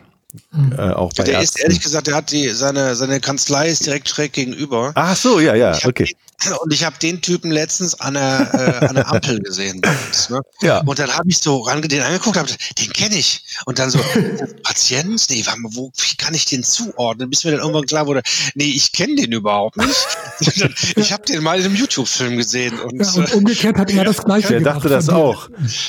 [0.78, 1.58] Äh, auch bei der Ärzten.
[1.58, 4.92] ist ehrlich gesagt, der hat die seine seine Kanzlei ist direkt schräg gegenüber.
[4.96, 6.16] Ach so, ja, ja, okay.
[6.64, 10.30] Und ich habe den Typen letztens an der, äh, an der Ampel gesehen bei uns.
[10.30, 10.42] Ne?
[10.62, 10.80] Ja.
[10.82, 13.44] Und dann habe ich so range den angeguckt, hab, den kenne ich.
[13.66, 14.00] Und dann so,
[14.64, 15.24] Patient?
[15.30, 17.30] Nee, warte mal, wo, wie kann ich den zuordnen?
[17.30, 18.24] Bis mir dann irgendwann klar wurde,
[18.56, 19.96] nee, ich kenne den überhaupt nicht.
[20.96, 22.80] ich habe den mal in einem YouTube-Film gesehen.
[22.80, 25.48] Und, ja, und umgekehrt hat er das gleiche Der dachte das auch.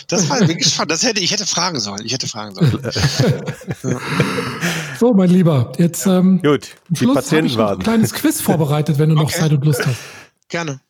[0.08, 0.90] Das war wirklich spannend.
[0.90, 2.04] Das hätte, ich hätte fragen sollen.
[2.04, 2.78] Ich hätte fragen sollen.
[5.00, 7.80] so, mein Lieber, jetzt ähm, Gut, die Patienten warten.
[7.80, 9.40] Ein kleines Quiz vorbereitet, wenn du noch okay.
[9.40, 9.96] Zeit und Lust hast.
[10.52, 10.82] Gerne.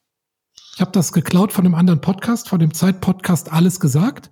[0.75, 4.29] Ich habe das geklaut von einem anderen Podcast, von dem Zeit-Podcast Alles gesagt.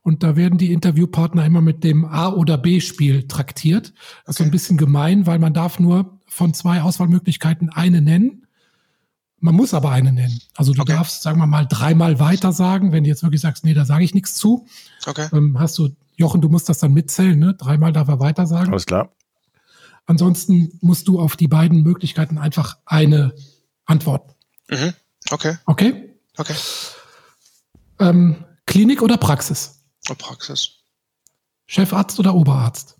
[0.00, 3.92] Und da werden die Interviewpartner immer mit dem A- oder B-Spiel traktiert.
[4.24, 8.46] Das ist so ein bisschen gemein, weil man darf nur von zwei Auswahlmöglichkeiten eine nennen.
[9.38, 10.40] Man muss aber eine nennen.
[10.56, 10.94] Also du Okay.
[10.94, 12.90] darfst, sagen wir mal, dreimal weiter sagen.
[12.92, 14.66] Wenn du jetzt wirklich sagst, nee, da sage ich nichts zu,
[15.04, 15.28] Okay.
[15.34, 17.52] ähm, hast du, Jochen, du musst das dann mitzählen, ne?
[17.52, 18.70] Dreimal darf er weiter sagen.
[18.70, 19.12] Alles klar.
[20.06, 23.34] Ansonsten musst du auf die beiden Möglichkeiten einfach eine
[23.84, 24.32] antworten.
[24.70, 24.94] Mhm.
[25.30, 25.56] Okay.
[25.66, 26.14] Okay?
[26.36, 26.54] Okay.
[27.98, 29.82] Ähm, Klinik oder Praxis?
[30.08, 30.70] Und Praxis.
[31.66, 32.96] Chefarzt oder Oberarzt?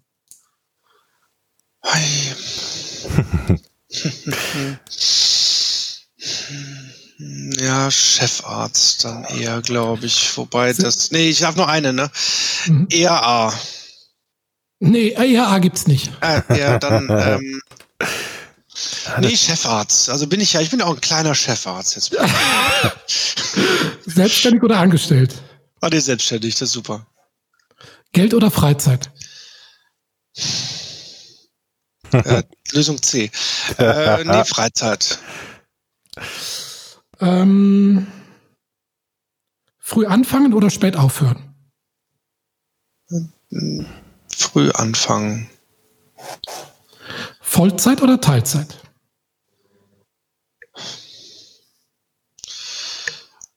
[1.82, 2.34] Ei.
[7.58, 10.36] Ja, Chefarzt dann eher, glaube ich.
[10.38, 11.10] Wobei das.
[11.10, 12.10] Nee, ich habe nur eine, ne?
[12.66, 12.86] Mhm.
[12.90, 13.52] Eher A.
[14.78, 16.10] Nee, ERA gibt's nicht.
[16.22, 17.08] Äh, ja, dann.
[17.10, 17.60] Ähm,
[19.20, 20.10] nee, Chefarzt.
[20.10, 22.16] Also bin ich ja, ich bin auch ein kleiner Chefarzt jetzt.
[24.06, 25.34] Selbstständig oder angestellt?
[25.80, 27.06] Ah, nee, selbstständig, das ist super.
[28.12, 29.10] Geld oder Freizeit?
[32.12, 33.30] Äh, Lösung C.
[33.78, 35.18] Äh, nee, Freizeit.
[37.20, 38.06] Ähm,
[39.78, 41.54] früh anfangen oder spät aufhören?
[44.34, 45.50] Früh anfangen.
[47.50, 48.78] Vollzeit oder Teilzeit?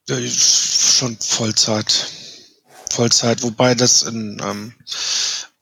[0.10, 2.08] Ja, schon Vollzeit.
[2.90, 4.74] Vollzeit, wobei das in, ähm,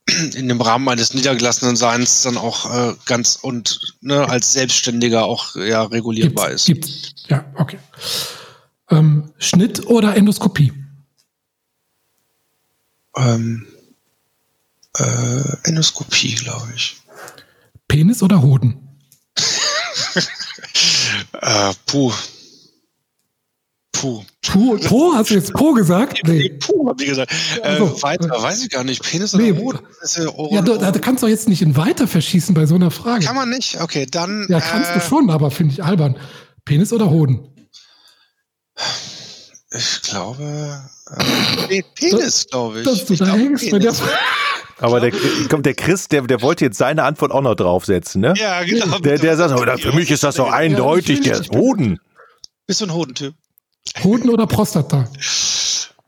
[0.34, 5.54] in dem Rahmen eines niedergelassenen Seins dann auch äh, ganz und ne, als Selbstständiger auch
[5.54, 6.64] ja regulierbar ist.
[6.64, 7.14] Gibt's.
[7.28, 7.78] Ja, okay.
[8.88, 10.72] Ähm, Schnitt oder Endoskopie?
[13.14, 13.66] Ähm,
[14.96, 17.01] äh, Endoskopie, glaube ich.
[17.92, 18.74] Penis oder Hoden?
[21.40, 22.12] Äh, puh.
[23.92, 24.22] Puh.
[24.42, 26.20] Po, po hast du jetzt Po gesagt?
[26.24, 27.32] Nee, puh, hab ich gesagt.
[27.62, 28.02] Äh, so.
[28.02, 29.02] weiter, weiß ich gar nicht.
[29.02, 29.78] Penis Nee, oder Hoden?
[30.16, 32.90] Ja, Ohren- Ja, du, da kannst du jetzt nicht in weiter verschießen bei so einer
[32.90, 33.26] Frage.
[33.26, 33.80] Kann man nicht?
[33.80, 34.46] Okay, dann.
[34.48, 36.16] Ja, kannst äh, du schon, aber finde ich albern.
[36.64, 37.48] Penis oder Hoden?
[39.70, 40.82] Ich glaube.
[41.10, 41.24] Äh,
[41.68, 42.86] nee, Penis, glaube ich.
[42.86, 44.02] Dass du ich da glaub, hängst bei der Penis.
[44.82, 45.12] Aber der,
[45.48, 48.34] kommt der Chris, der, der wollte jetzt seine Antwort auch noch draufsetzen, ne?
[48.36, 48.98] Ja, genau.
[48.98, 52.00] Der, der sagt, oh, für mich ist das doch eindeutig, der bin- Hoden.
[52.66, 53.34] Bist du ein Hodentyp?
[54.04, 55.08] Hoden oder Prostata?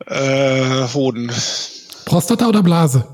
[0.06, 1.32] Äh, Hoden.
[2.04, 3.06] Prostata oder Blase?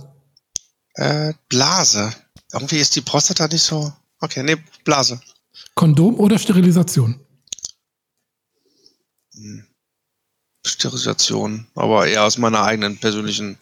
[0.94, 2.12] Äh, Blase.
[2.52, 3.92] Irgendwie ist die Prostata nicht so.
[4.20, 5.20] Okay, nee, Blase.
[5.74, 7.20] Kondom oder Sterilisation?
[10.66, 11.66] Sterilisation.
[11.74, 13.58] Aber eher aus meiner eigenen persönlichen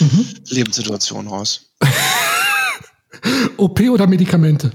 [0.00, 0.34] Mhm.
[0.48, 1.70] Lebenssituation raus.
[3.56, 4.72] OP oder Medikamente?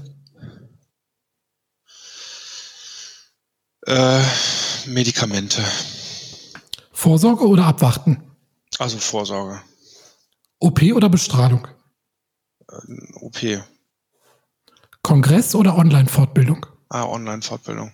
[3.86, 4.22] Äh,
[4.86, 5.64] Medikamente.
[6.92, 8.22] Vorsorge oder Abwarten?
[8.78, 9.60] Also Vorsorge.
[10.58, 11.66] OP oder Bestrahlung?
[13.20, 13.38] OP.
[15.02, 16.64] Kongress oder Online-Fortbildung?
[16.88, 17.92] Ah, Online-Fortbildung.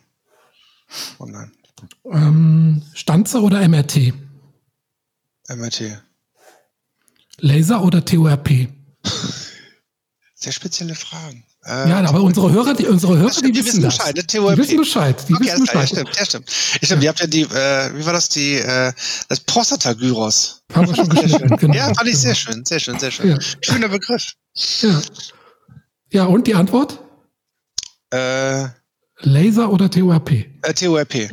[1.18, 1.52] Online.
[2.04, 4.12] Ähm, Stanze oder MRT?
[5.48, 6.02] MRT.
[7.40, 8.68] Laser oder TORP?
[10.34, 11.44] Sehr spezielle Fragen.
[11.64, 13.98] Äh, Ja, aber unsere Hörer, die, unsere Hörer, stimmt, die, wissen das.
[13.98, 14.22] Bescheid, ne?
[14.24, 15.24] Die wissen Bescheid.
[15.28, 15.88] Die Okay, wissen klar, ja, Bescheid.
[15.88, 16.50] stimmt, ja, stimmt.
[16.80, 18.92] Ja, stimmt, ihr habt ja die, äh, wie war das, die, äh,
[19.28, 20.62] das Prostatagyros.
[20.72, 21.56] Haben wir schon geschnitten.
[21.56, 21.74] Genau.
[21.74, 22.18] Ja, fand ich genau.
[22.18, 23.30] sehr schön, sehr schön, sehr schön.
[23.30, 23.38] Ja.
[23.60, 24.32] Schöner Begriff.
[24.80, 25.00] Ja.
[26.12, 27.00] ja, und die Antwort?
[28.10, 28.68] Äh,
[29.20, 30.30] Laser oder TORP?
[30.62, 31.30] äh, TORP.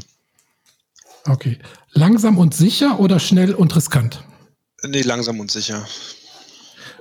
[1.27, 1.59] Okay.
[1.91, 4.23] Langsam und sicher oder schnell und riskant?
[4.83, 5.87] Nee, langsam und sicher.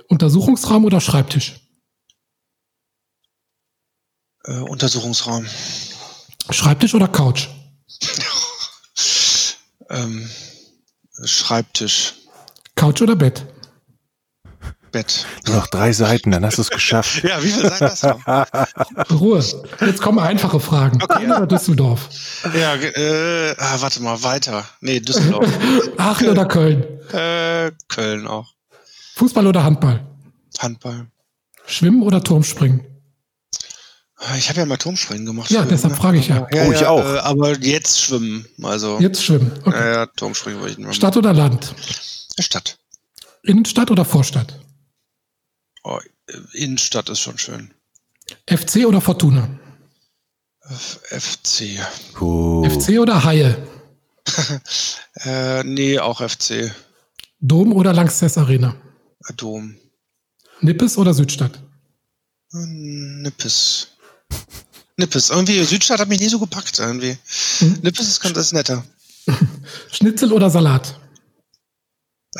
[0.07, 1.59] Untersuchungsraum oder Schreibtisch?
[4.45, 5.45] Äh, Untersuchungsraum.
[6.51, 7.47] Schreibtisch oder Couch?
[9.89, 10.27] Ähm,
[11.23, 12.15] Schreibtisch.
[12.75, 13.45] Couch oder Bett?
[14.95, 15.25] Bett.
[15.49, 17.21] Noch drei Seiten, dann hast du es geschafft.
[17.25, 18.25] Ja, wie viel sagen das noch?
[19.19, 19.43] Ruhe.
[19.81, 21.01] Jetzt kommen einfache Fragen.
[21.09, 22.07] Aachen oder Düsseldorf?
[22.57, 24.63] ja, äh, ah, warte mal, weiter.
[24.79, 25.49] Nee, Düsseldorf.
[25.97, 26.83] Aachen oder Köln?
[27.11, 28.53] äh, Köln auch.
[29.15, 29.99] Fußball oder Handball?
[30.59, 31.07] Handball.
[31.65, 32.85] Schwimmen oder Turmspringen?
[34.37, 35.51] Ich habe ja mal Turmspringen gemacht.
[35.51, 35.99] Ja, deshalb ne?
[35.99, 36.47] frage ich ja.
[36.49, 37.03] Oh, ich auch.
[37.03, 38.45] Äh, aber jetzt schwimmen.
[38.63, 39.51] Also, Jetzt schwimmen.
[39.65, 39.77] Okay.
[39.77, 41.75] ja, ja, Turmspringen wollte ich nicht mehr Stadt oder Land?
[42.39, 42.77] Stadt.
[43.43, 44.57] Innenstadt oder Vorstadt?
[45.85, 45.99] Oh,
[46.53, 47.71] Innenstadt ist schon schön.
[48.49, 49.47] FC oder Fortuna?
[50.67, 51.79] FC.
[52.13, 52.67] Puh.
[52.67, 53.55] FC oder Haie?
[55.23, 56.69] Äh, nee, auch FC.
[57.39, 58.75] Dom oder Langsess Arena?
[59.37, 59.77] Dom.
[60.59, 61.57] Nippes oder Südstadt?
[62.51, 63.87] Nippes.
[64.97, 65.29] Nippes.
[65.29, 67.17] Irgendwie, Südstadt hat mich nie so gepackt, irgendwie.
[67.59, 67.79] Hm.
[67.81, 68.83] Nippes ist ganz ist netter.
[69.89, 70.99] Schnitzel oder Salat?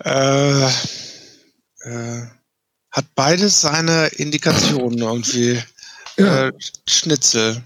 [0.00, 0.68] äh,
[1.84, 2.26] äh,
[2.90, 5.62] hat beides seine Indikationen irgendwie.
[6.16, 6.48] Ja.
[6.48, 6.52] Äh,
[6.88, 7.62] Schnitzel.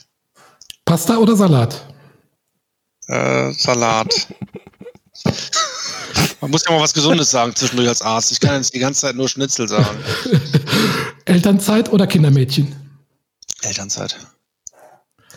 [0.85, 1.87] Pasta oder Salat?
[3.09, 4.29] Äh, Salat.
[6.41, 8.33] Man muss ja mal was Gesundes sagen zwischendurch als Arzt.
[8.33, 9.99] Ich kann jetzt die ganze Zeit nur Schnitzel sagen.
[11.25, 12.75] Elternzeit oder Kindermädchen?
[13.63, 14.17] Elternzeit.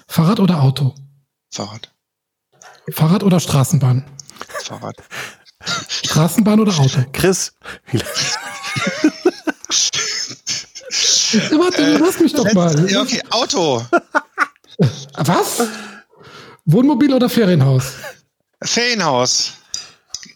[0.07, 0.95] Fahrrad oder Auto?
[1.51, 1.91] Fahrrad.
[2.91, 4.05] Fahrrad oder Straßenbahn?
[4.63, 4.95] Fahrrad.
[6.03, 7.03] Straßenbahn oder Auto?
[7.13, 7.53] Chris,
[11.51, 12.89] warte, lass mich doch mal.
[12.89, 13.85] Ja, okay, Auto.
[15.17, 15.63] Was?
[16.65, 17.93] Wohnmobil oder Ferienhaus?
[18.63, 19.53] Ferienhaus.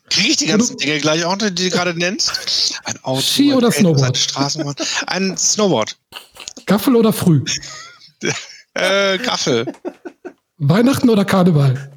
[0.09, 2.79] Kriege ich die ganzen Dinge gleich auch, die du gerade nennst?
[2.85, 3.21] Ein Auto.
[3.21, 4.17] Ski oder Snowboard?
[4.17, 4.75] Straßenbahn.
[5.07, 5.97] Ein Snowboard.
[6.65, 7.43] Gaffel oder Früh?
[8.73, 9.65] Äh, Gaffel.
[10.57, 11.91] Weihnachten oder Karneval?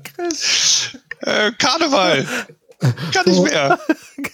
[1.21, 2.27] Äh, Karneval.
[3.13, 3.43] Kann nicht So.
[3.45, 3.79] mehr.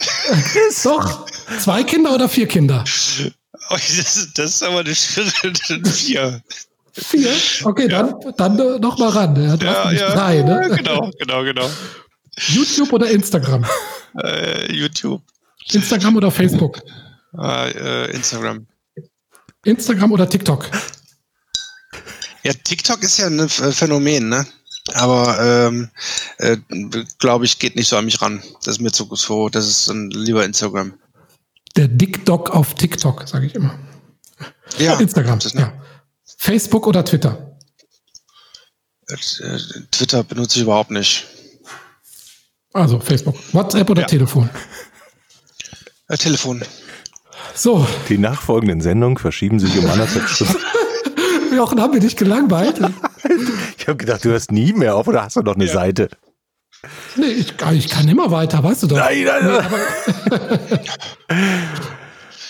[0.84, 1.26] Doch.
[1.60, 2.84] Zwei Kinder oder vier Kinder?
[3.70, 6.42] Oh, das, ist- das ist aber eine schwierige Vier.
[6.92, 7.32] Vier?
[7.64, 9.34] Okay, dann, dann äh, noch mal ran.
[9.36, 10.14] Ja, Ja, ja.
[10.14, 10.70] drei, ne?
[10.76, 11.68] Genau, genau, genau.
[12.48, 13.64] YouTube oder Instagram?
[14.22, 15.22] Äh, YouTube.
[15.72, 16.80] Instagram oder Facebook?
[17.36, 18.66] Äh, äh, Instagram.
[19.64, 20.70] Instagram oder TikTok?
[22.44, 24.46] Ja, TikTok ist ja ein Ph- Phänomen, ne?
[24.92, 25.90] Aber ähm,
[26.38, 26.58] äh,
[27.18, 28.42] glaube ich, geht nicht so an mich ran.
[28.64, 30.94] Das ist mir zu so, das ist dann lieber Instagram.
[31.76, 33.78] Der Dick-Dog auf TikTok, sage ich immer.
[34.78, 35.60] Ja, Instagram, das, ne?
[35.62, 35.72] ja.
[36.36, 37.56] Facebook oder Twitter?
[39.08, 39.16] Äh,
[39.90, 41.26] Twitter benutze ich überhaupt nicht.
[42.72, 43.36] Also Facebook.
[43.52, 44.06] WhatsApp oder Ja.
[44.08, 44.50] Telefon?
[46.08, 46.62] Äh, Telefon.
[47.54, 50.56] So, die nachfolgenden Sendungen verschieben sich um anderthalb Stunden.
[51.54, 52.80] Jochen, haben wir dich gelangweilt?
[53.84, 55.72] Ich habe gedacht, du hörst nie mehr auf oder hast du noch eine Ja.
[55.74, 56.08] Seite?
[57.16, 58.96] nee, ich, ich kann immer weiter, weißt du doch.
[58.96, 60.80] Nein, nein, nein.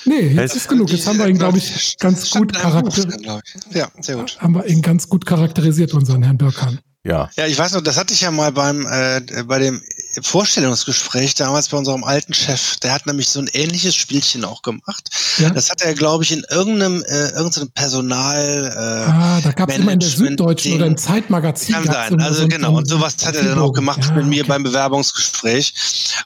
[0.07, 0.91] Nee, jetzt Es- ist genug.
[0.91, 3.75] Jetzt haben wir ihn, glaube ich, ganz gut in einem Buch charakter drin, glaub ich.
[3.75, 4.39] Ja, sehr gut.
[4.41, 6.79] haben wir ihn ganz gut charakterisiert, unseren Herrn Birkan.
[7.05, 9.83] Ja, Ja, ich weiß noch, das hatte ich ja mal beim äh, bei dem
[10.23, 12.77] Vorstellungsgespräch damals bei unserem alten Chef.
[12.77, 15.09] Der hat nämlich so ein ähnliches Spielchen auch gemacht.
[15.39, 15.51] Ja?
[15.51, 18.73] Das hat er, glaube ich, in irgendeinem äh, irgendeinem Personal.
[18.77, 21.75] Äh, Ah, da gab es immer in der Süddeutschen oder im Zeitmagazin.
[21.75, 22.75] Kann sein, also so genau.
[22.77, 24.49] Und sowas hat er dann auch gemacht Ja, mit mir okay.
[24.49, 25.75] beim Bewerbungsgespräch.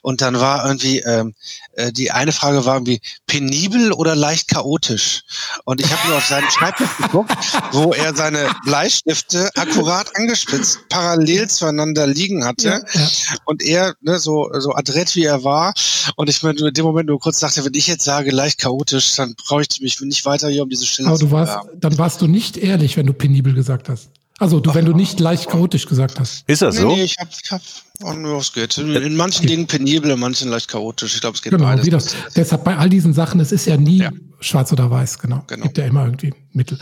[0.01, 1.33] Und dann war irgendwie, ähm,
[1.73, 5.23] äh, die eine Frage war irgendwie penibel oder leicht chaotisch.
[5.65, 7.31] Und ich habe nur auf seinen Schreibtisch geguckt,
[7.71, 12.83] wo er seine Bleistifte akkurat angespitzt parallel zueinander liegen hatte.
[12.93, 13.01] Ja.
[13.45, 15.73] Und er, ne, so, so adrett wie er war.
[16.15, 19.15] Und ich mir in dem Moment nur kurz dachte, wenn ich jetzt sage leicht chaotisch,
[19.15, 21.97] dann brauche ich mich nicht weiter hier um diese Stelle Aber zu du warst, dann
[21.97, 24.09] warst du nicht ehrlich, wenn du penibel gesagt hast.
[24.41, 26.45] Also du, wenn du nicht leicht chaotisch gesagt hast.
[26.47, 26.87] ist das Nee, so?
[26.95, 27.61] nee, ich hab, ich hab,
[28.03, 28.77] oh, nur es geht.
[28.77, 31.15] In, in manchen Dingen penibel, in manchen leicht chaotisch.
[31.15, 31.85] Ich glaube, es geht Genau, beides.
[31.85, 32.15] wie das.
[32.37, 34.11] Deshalb bei all diesen Sachen, es ist ja nie Ja.
[34.39, 35.43] schwarz oder weiß, genau.
[35.47, 35.63] Genau.
[35.63, 36.79] Gibt ja immer irgendwie Mittel.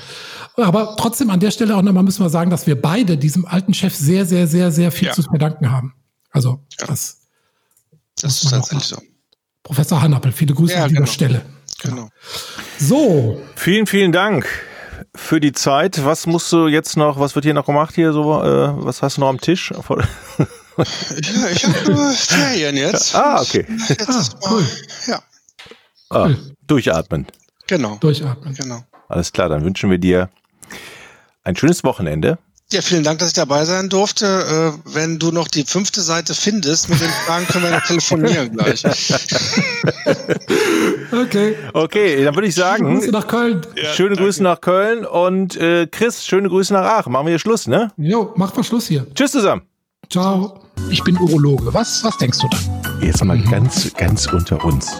[0.55, 3.73] Aber trotzdem an der Stelle auch nochmal müssen wir sagen, dass wir beide diesem alten
[3.73, 5.13] Chef sehr, sehr, sehr, sehr viel Ja.
[5.15, 5.95] zu verdanken haben.
[6.37, 6.87] Also Ja.
[6.87, 7.17] das
[8.21, 9.01] Das ist tatsächlich so.
[9.63, 11.11] Professor Hannappel, viele Grüße Ja, an dieser genau.
[11.11, 11.45] Stelle.
[11.81, 12.09] Genau.
[12.79, 14.47] So, Vielen, vielen Dank
[15.15, 16.03] für die Zeit.
[16.05, 18.41] Was musst du jetzt noch, was wird hier noch gemacht hier so?
[18.41, 19.71] Äh, was hast du noch am Tisch?
[20.77, 23.15] Ja, ich habe nur Ferien jetzt.
[23.15, 23.65] ah, okay.
[23.89, 24.63] Jetzt Ah, cool.
[25.07, 25.23] Ja,
[26.11, 26.29] Ah,
[26.67, 27.25] durchatmen.
[27.65, 27.95] genau.
[27.97, 28.53] durchatmen.
[28.53, 28.83] Genau.
[29.09, 30.29] Alles klar, dann wünschen wir dir
[31.43, 32.37] ein schönes Wochenende.
[32.71, 34.25] Ja, vielen Dank, dass ich dabei sein durfte.
[34.25, 38.51] Äh, wenn du noch die fünfte Seite findest, mit den Fragen können wir noch telefonieren
[38.51, 38.83] gleich.
[41.09, 41.55] Okay.
[41.73, 43.61] Okay, dann würde ich Grüße sagen, nach Köln.
[43.75, 44.23] Ja, schöne danke.
[44.23, 47.13] Grüße nach Köln und äh, Chris, schöne Grüße nach Aachen.
[47.13, 47.91] Machen wir hier Schluss, ne?
[47.97, 49.07] Jo, macht mal Schluss hier.
[49.15, 49.61] Tschüss zusammen.
[50.09, 50.59] Ciao.
[50.89, 51.73] Ich bin Urologe.
[51.73, 52.57] Was, was denkst du da?
[53.05, 54.99] Jetzt mal ganz, ganz unter uns.